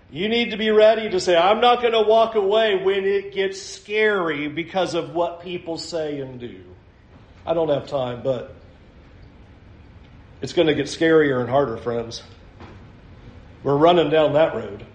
You 0.09 0.29
need 0.29 0.51
to 0.51 0.57
be 0.57 0.71
ready 0.71 1.09
to 1.09 1.19
say, 1.19 1.35
I'm 1.35 1.59
not 1.59 1.81
going 1.81 1.93
to 1.93 2.01
walk 2.01 2.35
away 2.35 2.81
when 2.81 3.03
it 3.03 3.33
gets 3.33 3.61
scary 3.61 4.47
because 4.47 4.93
of 4.93 5.13
what 5.13 5.41
people 5.41 5.77
say 5.77 6.21
and 6.21 6.39
do. 6.39 6.63
I 7.45 7.53
don't 7.53 7.69
have 7.69 7.87
time, 7.87 8.23
but 8.23 8.55
it's 10.41 10.53
going 10.53 10.67
to 10.67 10.75
get 10.75 10.85
scarier 10.85 11.41
and 11.41 11.49
harder, 11.49 11.77
friends. 11.77 12.23
We're 13.63 13.75
running 13.75 14.09
down 14.09 14.33
that 14.33 14.55
road. 14.55 14.85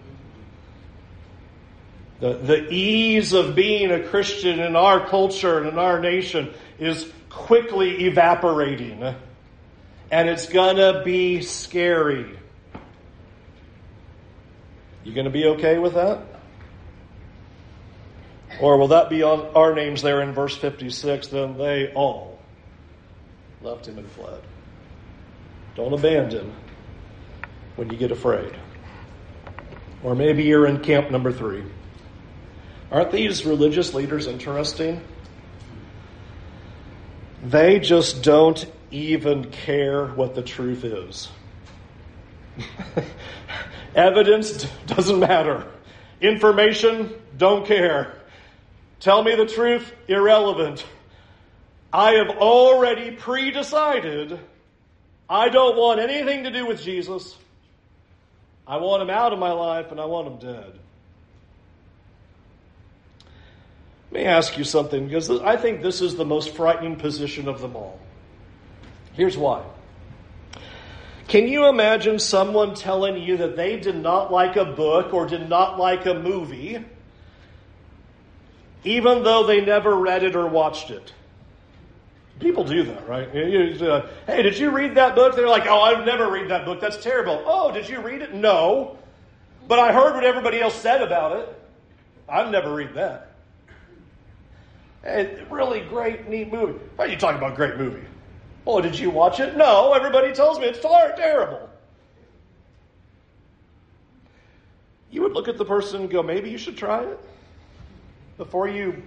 The, 2.21 2.35
the 2.35 2.73
ease 2.73 3.33
of 3.33 3.55
being 3.55 3.91
a 3.91 4.07
Christian 4.09 4.61
in 4.61 4.77
our 4.77 5.07
culture 5.09 5.59
and 5.59 5.67
in 5.67 5.79
our 5.79 6.01
nation 6.01 6.55
is 6.79 7.11
quickly 7.33 8.05
evaporating. 8.07 9.03
And 10.11 10.29
it's 10.29 10.47
going 10.47 10.77
to 10.77 11.03
be 11.05 11.41
scary. 11.41 12.39
You 15.05 15.15
going 15.15 15.25
to 15.25 15.31
be 15.31 15.47
okay 15.47 15.79
with 15.79 15.95
that? 15.95 16.27
Or 18.61 18.77
will 18.77 18.89
that 18.89 19.09
be 19.09 19.23
on 19.23 19.55
our 19.55 19.75
names 19.75 20.03
there 20.03 20.21
in 20.21 20.33
verse 20.33 20.57
56? 20.57 21.29
Then 21.29 21.57
they 21.57 21.93
all 21.95 22.39
left 23.63 23.89
him 23.89 23.99
and 23.99 24.09
fled. 24.11 24.43
Don't 25.75 25.95
abandon 25.95 26.53
when 27.77 27.91
you 27.91 27.97
get 27.97 28.11
afraid. 28.11 28.55
Or 30.03 30.15
maybe 30.15 30.45
you're 30.45 30.67
in 30.67 30.81
camp 30.81 31.11
number 31.11 31.33
three. 31.33 31.65
Aren't 32.91 33.11
these 33.11 33.47
religious 33.47 33.95
leaders 33.95 34.27
interesting? 34.27 35.01
They 37.43 37.81
just 37.81 38.23
don't 38.23 38.65
even 38.93 39.51
care 39.51 40.07
what 40.07 40.35
the 40.35 40.43
truth 40.43 40.85
is. 40.85 41.29
Evidence 43.95 44.65
doesn't 44.87 45.19
matter. 45.19 45.67
Information, 46.21 47.13
don't 47.37 47.67
care. 47.67 48.15
Tell 49.01 49.25
me 49.25 49.35
the 49.35 49.47
truth, 49.47 49.93
irrelevant. 50.07 50.87
I 51.93 52.13
have 52.13 52.29
already 52.29 53.11
pre 53.11 53.51
decided 53.51 54.39
I 55.29 55.49
don't 55.49 55.77
want 55.77 55.99
anything 55.99 56.45
to 56.45 56.51
do 56.51 56.67
with 56.67 56.81
Jesus. 56.81 57.37
I 58.67 58.77
want 58.77 59.03
him 59.03 59.11
out 59.11 59.33
of 59.33 59.39
my 59.39 59.51
life 59.51 59.91
and 59.91 60.01
I 60.01 60.05
want 60.05 60.29
him 60.29 60.37
dead. 60.39 60.79
Let 64.13 64.21
me 64.21 64.27
ask 64.27 64.59
you 64.59 64.65
something 64.65 65.07
because 65.07 65.31
I 65.31 65.57
think 65.57 65.81
this 65.81 66.03
is 66.03 66.17
the 66.17 66.25
most 66.27 66.55
frightening 66.55 66.97
position 66.97 67.49
of 67.49 67.63
them 67.63 67.75
all. 67.75 67.99
Here's 69.15 69.39
why. 69.39 69.65
Can 71.29 71.49
you 71.49 71.65
imagine 71.65 72.19
someone 72.19 72.75
telling 72.75 73.17
you 73.17 73.39
that 73.39 73.57
they 73.57 73.79
did 73.79 73.97
not 73.97 74.31
like 74.31 74.57
a 74.57 74.67
book 74.67 75.15
or 75.15 75.27
did 75.27 75.49
not 75.49 75.79
like 75.79 76.05
a 76.05 76.13
movie, 76.13 76.85
even 78.85 79.25
though 79.25 79.47
they 79.47 79.65
never 79.65 79.97
read 79.97 80.25
it 80.25 80.37
or 80.37 80.47
watched 80.47 80.91
it? 80.91 81.15
People 82.39 82.65
do 82.65 82.83
that, 82.83 83.09
right? 83.09 83.29
Uh, 83.29 84.07
hey, 84.27 84.43
did 84.43 84.59
you 84.59 84.73
read 84.73 84.97
that 84.97 85.15
book? 85.15 85.35
They're 85.35 85.49
like, 85.49 85.65
oh, 85.67 85.81
I've 85.81 86.05
never 86.05 86.31
read 86.31 86.51
that 86.51 86.67
book. 86.67 86.83
That's 86.83 87.03
terrible. 87.03 87.43
Oh, 87.47 87.73
did 87.73 87.89
you 87.89 88.01
read 88.03 88.21
it? 88.21 88.35
No. 88.35 88.99
But 89.67 89.79
I 89.79 89.91
heard 89.95 90.15
what 90.15 90.25
everybody 90.25 90.61
else 90.61 90.75
said 90.75 91.01
about 91.01 91.39
it. 91.39 91.63
I've 92.29 92.51
never 92.51 92.75
read 92.75 92.93
that. 92.95 93.32
Hey, 95.03 95.45
really 95.51 95.81
great, 95.81 96.29
neat 96.29 96.53
movie. 96.53 96.79
Why 96.97 97.07
are 97.07 97.09
you 97.09 97.17
talking 97.17 97.39
about 97.39 97.57
great 97.57 97.77
movie? 97.77 98.05
Oh, 98.67 98.81
did 98.81 98.99
you 98.99 99.11
watch 99.11 99.41
it? 99.41 99.57
No, 99.57 99.93
everybody 99.93 100.33
tells 100.33 100.61
me 100.61 100.67
it's 100.67 100.81
terrible. 100.81 101.69
You 105.11 105.23
would 105.23 105.33
look 105.33 105.49
at 105.49 105.59
the 105.59 105.65
person 105.65 106.03
and 106.03 106.11
go, 106.11 106.23
maybe 106.23 106.51
you 106.51 106.59
should 106.59 106.77
try 106.77 107.03
it 107.03 107.19
before 108.39 108.69
you 108.69 109.03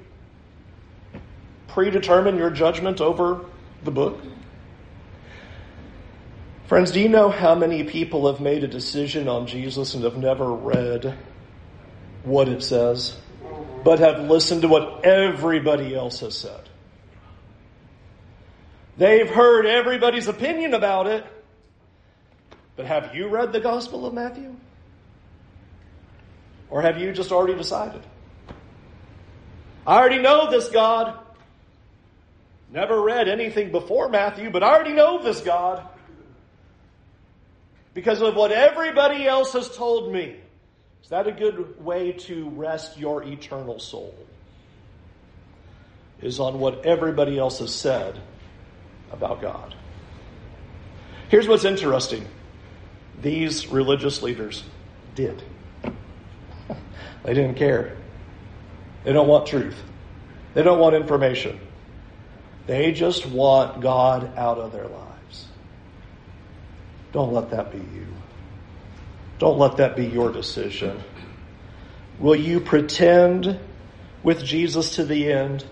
predetermine 1.70 2.38
your 2.38 2.50
judgment 2.50 3.02
over 3.02 3.46
the 3.84 3.92
book? 3.92 4.20
Friends, 6.68 6.92
do 6.92 7.00
you 7.00 7.10
know 7.10 7.30
how 7.30 7.56
many 7.56 7.84
people 7.84 8.32
have 8.32 8.42
made 8.42 8.64
a 8.64 8.68
decision 8.68 9.28
on 9.28 9.48
Jesus 9.48 9.94
and 9.94 10.04
have 10.04 10.18
never 10.18 10.52
read 10.52 11.18
what 12.24 12.50
it 12.50 12.64
says, 12.64 13.18
but 13.86 14.00
have 14.00 14.20
listened 14.20 14.64
to 14.64 14.68
what 14.68 15.06
everybody 15.06 15.94
else 15.94 16.22
has 16.22 16.36
said? 16.36 16.60
They've 18.98 19.30
heard 19.30 19.68
everybody's 19.68 20.28
opinion 20.28 20.74
about 20.74 21.06
it, 21.06 21.24
but 22.76 22.88
have 22.88 23.14
you 23.14 23.28
read 23.28 23.54
the 23.54 23.60
Gospel 23.60 24.08
of 24.08 24.14
Matthew? 24.16 24.56
Or 26.72 26.82
have 26.82 27.00
you 27.00 27.12
just 27.14 27.32
already 27.32 27.56
decided? 27.56 28.02
I 29.86 29.98
already 29.98 30.20
know 30.20 30.50
this 30.50 30.68
God. 30.70 31.20
Never 32.72 33.00
read 33.00 33.28
anything 33.28 33.72
before 33.72 34.10
Matthew, 34.10 34.50
but 34.50 34.64
I 34.64 34.74
already 34.74 34.94
know 34.94 35.22
this 35.22 35.42
God. 35.42 35.88
Because 37.94 38.20
of 38.20 38.36
what 38.36 38.52
everybody 38.52 39.28
else 39.28 39.54
has 39.54 39.70
told 39.78 40.12
me. 40.12 40.38
Is 41.06 41.10
that 41.10 41.28
a 41.28 41.32
good 41.32 41.86
way 41.86 42.14
to 42.14 42.50
rest 42.50 42.98
your 42.98 43.22
eternal 43.22 43.78
soul? 43.78 44.18
Is 46.20 46.40
on 46.40 46.60
what 46.60 46.84
everybody 46.84 47.38
else 47.38 47.60
has 47.60 47.72
said 47.76 48.20
about 49.12 49.40
God. 49.40 49.76
Here's 51.30 51.48
what's 51.48 51.64
interesting 51.64 52.26
these 53.22 53.68
religious 53.68 54.24
leaders 54.24 54.64
did. 55.14 55.44
they 57.24 57.36
didn't 57.36 57.54
care. 57.54 57.96
They 59.04 59.14
don't 59.14 59.28
want 59.28 59.46
truth, 59.46 59.80
they 60.56 60.64
don't 60.64 60.80
want 60.80 60.96
information. 60.96 61.60
They 62.66 62.94
just 62.94 63.28
want 63.28 63.80
God 63.80 64.36
out 64.36 64.58
of 64.58 64.72
their 64.72 64.88
lives. 64.88 65.46
Don't 67.12 67.32
let 67.32 67.52
that 67.52 67.72
be 67.72 67.78
you. 67.78 68.08
Don't 69.40 69.58
let 69.58 69.78
that 69.78 69.96
be 69.96 70.06
your 70.06 70.32
decision. 70.32 71.02
Will 72.20 72.36
you 72.36 72.60
pretend 72.60 73.60
with 74.24 74.44
Jesus 74.44 74.96
to 74.96 75.06
the 75.06 75.32
end? 75.32 75.66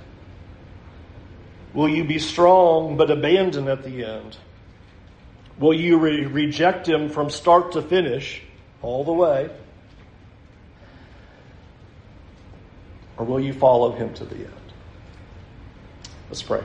Will 1.73 1.89
you 1.89 2.03
be 2.03 2.19
strong 2.19 2.97
but 2.97 3.09
abandon 3.09 3.67
at 3.67 3.83
the 3.83 4.03
end? 4.03 4.37
Will 5.57 5.73
you 5.73 5.97
re- 5.97 6.25
reject 6.25 6.87
him 6.87 7.09
from 7.09 7.29
start 7.29 7.73
to 7.73 7.81
finish, 7.81 8.41
all 8.81 9.03
the 9.03 9.13
way? 9.13 9.49
Or 13.17 13.25
will 13.25 13.39
you 13.39 13.53
follow 13.53 13.91
him 13.91 14.13
to 14.15 14.25
the 14.25 14.35
end? 14.35 14.73
Let's 16.29 16.41
pray. 16.41 16.63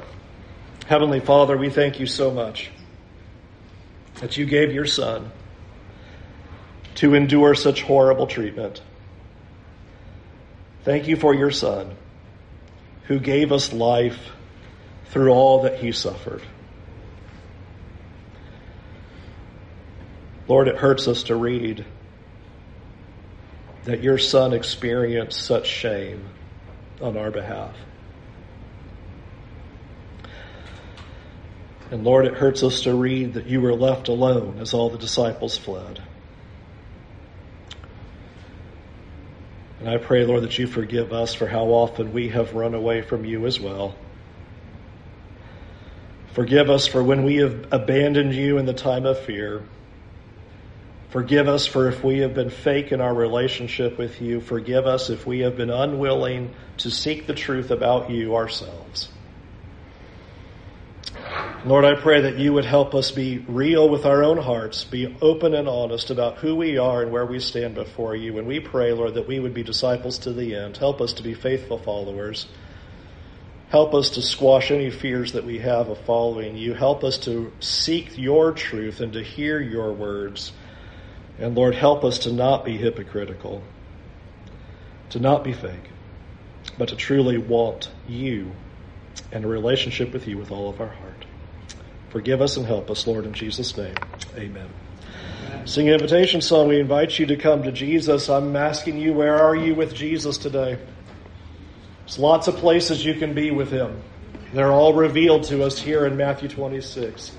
Heavenly 0.87 1.21
Father, 1.21 1.57
we 1.57 1.69
thank 1.69 2.01
you 2.01 2.07
so 2.07 2.31
much 2.31 2.71
that 4.17 4.37
you 4.37 4.47
gave 4.47 4.73
your 4.73 4.87
Son 4.87 5.31
to 6.99 7.15
endure 7.15 7.55
such 7.55 7.83
horrible 7.83 8.27
treatment. 8.27 8.83
Thank 10.83 11.07
you 11.07 11.15
for 11.15 11.33
your 11.33 11.53
Son 11.53 11.95
who 13.05 13.21
gave 13.21 13.53
us 13.53 13.73
life 13.73 14.19
through 15.11 15.31
all 15.31 15.63
that 15.63 15.79
he 15.79 15.93
suffered. 15.93 16.43
Lord, 20.49 20.67
it 20.67 20.75
hurts 20.75 21.07
us 21.07 21.23
to 21.25 21.37
read 21.37 21.85
that 23.85 24.03
your 24.03 24.19
Son 24.19 24.53
experienced 24.53 25.41
such 25.41 25.69
shame 25.69 26.29
on 27.01 27.17
our 27.17 27.31
behalf. 27.31 27.77
And 31.93 32.03
Lord, 32.03 32.27
it 32.27 32.35
hurts 32.35 32.65
us 32.65 32.81
to 32.83 32.93
read 32.93 33.35
that 33.35 33.47
you 33.47 33.61
were 33.61 33.75
left 33.75 34.09
alone 34.09 34.59
as 34.59 34.75
all 34.75 34.91
the 34.91 34.99
disciples 34.99 35.57
fled. 35.57 36.03
And 39.81 39.89
I 39.89 39.97
pray, 39.99 40.25
Lord, 40.25 40.43
that 40.43 40.59
you 40.59 40.67
forgive 40.67 41.13
us 41.13 41.35
for 41.35 41.47
how 41.47 41.67
often 41.67 42.13
we 42.13 42.29
have 42.31 42.55
run 42.55 42.75
away 42.75 43.03
from 43.03 43.25
you 43.25 43.47
as 43.47 43.61
well. 43.61 43.95
Forgive 46.33 46.71
us 46.71 46.87
for 46.87 47.03
when 47.03 47.25
we 47.25 47.37
have 47.37 47.67
abandoned 47.73 48.35
you 48.35 48.59
in 48.59 48.67
the 48.67 48.73
time 48.73 49.07
of 49.07 49.19
fear. 49.21 49.63
Forgive 51.11 51.49
us 51.49 51.67
for 51.67 51.89
if 51.89 52.05
we 52.05 52.19
have 52.19 52.35
been 52.35 52.51
fake 52.51 52.93
in 52.93 53.01
our 53.01 53.15
relationship 53.15 53.97
with 53.99 54.21
you. 54.21 54.41
Forgive 54.41 54.87
us 54.87 55.11
if 55.11 55.27
we 55.27 55.41
have 55.41 55.57
been 55.57 55.71
unwilling 55.71 56.55
to 56.79 56.91
seek 56.91 57.27
the 57.27 57.35
truth 57.35 57.71
about 57.71 58.11
you 58.11 58.37
ourselves. 58.37 59.09
Lord, 61.65 61.85
I 61.85 61.95
pray 61.95 62.21
that 62.21 62.39
you 62.39 62.53
would 62.53 62.65
help 62.65 62.95
us 62.95 63.11
be 63.11 63.39
real 63.49 63.89
with 63.89 64.07
our 64.07 64.23
own 64.23 64.39
hearts, 64.39 64.85
be 64.85 65.17
open 65.21 65.55
and 65.55 65.69
honest 65.69 66.09
about 66.09 66.39
who 66.39 66.55
we 66.55 66.79
are 66.79 67.03
and 67.03 67.11
where 67.11 67.27
we 67.27 67.41
stand 67.41 67.75
before 67.75 68.15
you. 68.15 68.39
And 68.39 68.47
we 68.47 68.61
pray, 68.61 68.93
Lord, 68.93 69.15
that 69.15 69.27
we 69.27 69.41
would 69.41 69.55
be 69.55 69.65
disciples 69.65 70.19
to 70.19 70.33
the 70.33 70.55
end. 70.55 70.77
Help 70.77 71.01
us 71.01 71.15
to 71.15 71.23
be 71.25 71.35
faithful 71.35 71.79
followers. 71.79 72.47
Help 73.71 73.93
us 73.93 74.11
to 74.11 74.23
squash 74.23 74.71
any 74.71 74.89
fears 74.89 75.33
that 75.33 75.45
we 75.45 75.59
have 75.59 75.89
of 75.89 75.99
following 76.03 76.57
you. 76.57 76.75
Help 76.75 77.03
us 77.03 77.19
to 77.19 77.53
seek 77.59 78.17
your 78.17 78.53
truth 78.53 79.01
and 79.01 79.13
to 79.15 79.23
hear 79.23 79.61
your 79.61 79.93
words. 79.93 80.53
And 81.41 81.57
Lord, 81.57 81.75
help 81.75 82.05
us 82.05 82.21
to 82.21 82.33
not 82.33 82.65
be 82.65 82.77
hypocritical, 82.77 83.65
to 85.11 85.19
not 85.19 85.43
be 85.43 85.55
fake, 85.55 85.91
but 86.79 86.91
to 86.91 86.97
truly 86.97 87.37
want 87.37 87.91
you 88.07 88.53
and 89.33 89.45
a 89.45 89.49
relationship 89.49 90.13
with 90.13 90.29
you 90.29 90.39
with 90.39 90.53
all 90.53 90.71
of 90.71 90.81
our 90.81 90.87
heart. 90.87 91.27
Forgive 92.11 92.41
us 92.41 92.57
and 92.57 92.65
help 92.65 92.91
us, 92.91 93.07
Lord, 93.07 93.27
in 93.27 93.33
Jesus' 93.33 93.77
name. 93.77 93.95
Amen. 94.37 94.69
Sing 95.65 95.89
an 95.89 95.95
invitation 95.95 96.41
song. 96.41 96.69
We 96.69 96.81
invite 96.81 97.19
you 97.19 97.27
to 97.27 97.37
come 97.37 97.63
to 97.65 97.73
Jesus. 97.73 98.31
I'm 98.31 98.57
asking 98.57 98.99
you, 98.99 99.13
where 99.13 99.37
are 99.37 99.55
you 99.55 99.75
with 99.75 99.95
Jesus 99.95 100.39
today? 100.39 100.79
There's 102.01 102.19
lots 102.19 102.49
of 102.49 102.57
places 102.57 103.05
you 103.05 103.15
can 103.15 103.35
be 103.35 103.51
with 103.51 103.71
him. 103.71 104.01
They're 104.55 104.73
all 104.73 104.95
revealed 104.95 105.45
to 105.45 105.63
us 105.63 105.79
here 105.79 106.07
in 106.07 106.17
Matthew 106.17 106.49
26. 106.49 107.33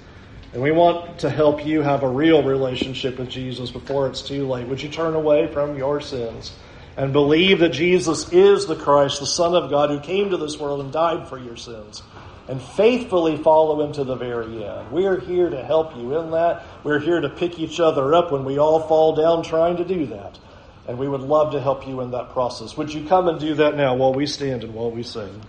And 0.53 0.61
we 0.61 0.72
want 0.72 1.20
to 1.20 1.30
help 1.30 1.65
you 1.65 1.82
have 1.82 2.03
a 2.03 2.07
real 2.07 2.43
relationship 2.43 3.17
with 3.17 3.30
Jesus 3.30 3.72
before 3.72 4.07
it's 4.07 4.22
too 4.22 4.47
late. 4.47 4.67
Would 4.67 4.82
you 4.82 4.89
turn 4.89 5.15
away 5.15 5.51
from 5.51 5.76
your 5.76 6.01
sins 6.01 6.53
and 6.97 7.11
believe 7.13 7.59
that 7.59 7.70
Jesus 7.70 8.32
is 8.32 8.67
the 8.67 8.76
Christ, 8.76 9.20
the 9.20 9.26
Son 9.26 9.55
of 9.55 9.72
God, 9.72 9.89
who 9.89 9.99
came 9.99 10.30
to 10.30 10.38
this 10.38 10.59
world 10.59 10.82
and 10.82 10.91
died 10.91 11.28
for 11.28 11.39
your 11.39 11.57
sins? 11.57 12.03
And 12.50 12.60
faithfully 12.60 13.38
follow 13.38 13.86
him 13.86 13.93
to 13.93 14.04
the 14.04 14.16
very 14.16 14.66
end. 14.66 14.91
We're 14.91 15.20
here 15.20 15.52
to 15.52 15.64
help 15.64 15.95
you 15.95 16.18
in 16.18 16.32
that. 16.32 16.64
We're 16.84 17.00
here 17.00 17.22
to 17.22 17.30
pick 17.30 17.60
each 17.60 17.80
other 17.80 18.16
up 18.16 18.32
when 18.32 18.43
we 18.43 18.58
all 18.58 18.80
fall 18.88 19.16
down 19.16 19.43
trying 19.43 19.78
to 19.78 19.86
do 19.86 20.08
that. 20.08 20.39
And 20.88 20.97
we 20.97 21.08
would 21.08 21.22
love 21.22 21.52
to 21.52 21.62
help 21.62 21.88
you 21.88 22.02
in 22.02 22.10
that 22.12 22.32
process. 22.32 22.76
Would 22.76 22.91
you 22.91 23.08
come 23.08 23.28
and 23.28 23.39
do 23.39 23.54
that 23.54 23.78
now 23.78 23.95
while 23.95 24.16
we 24.16 24.26
stand 24.26 24.64
and 24.64 24.74
while 24.74 24.89
we 24.89 25.04
sing? 25.04 25.41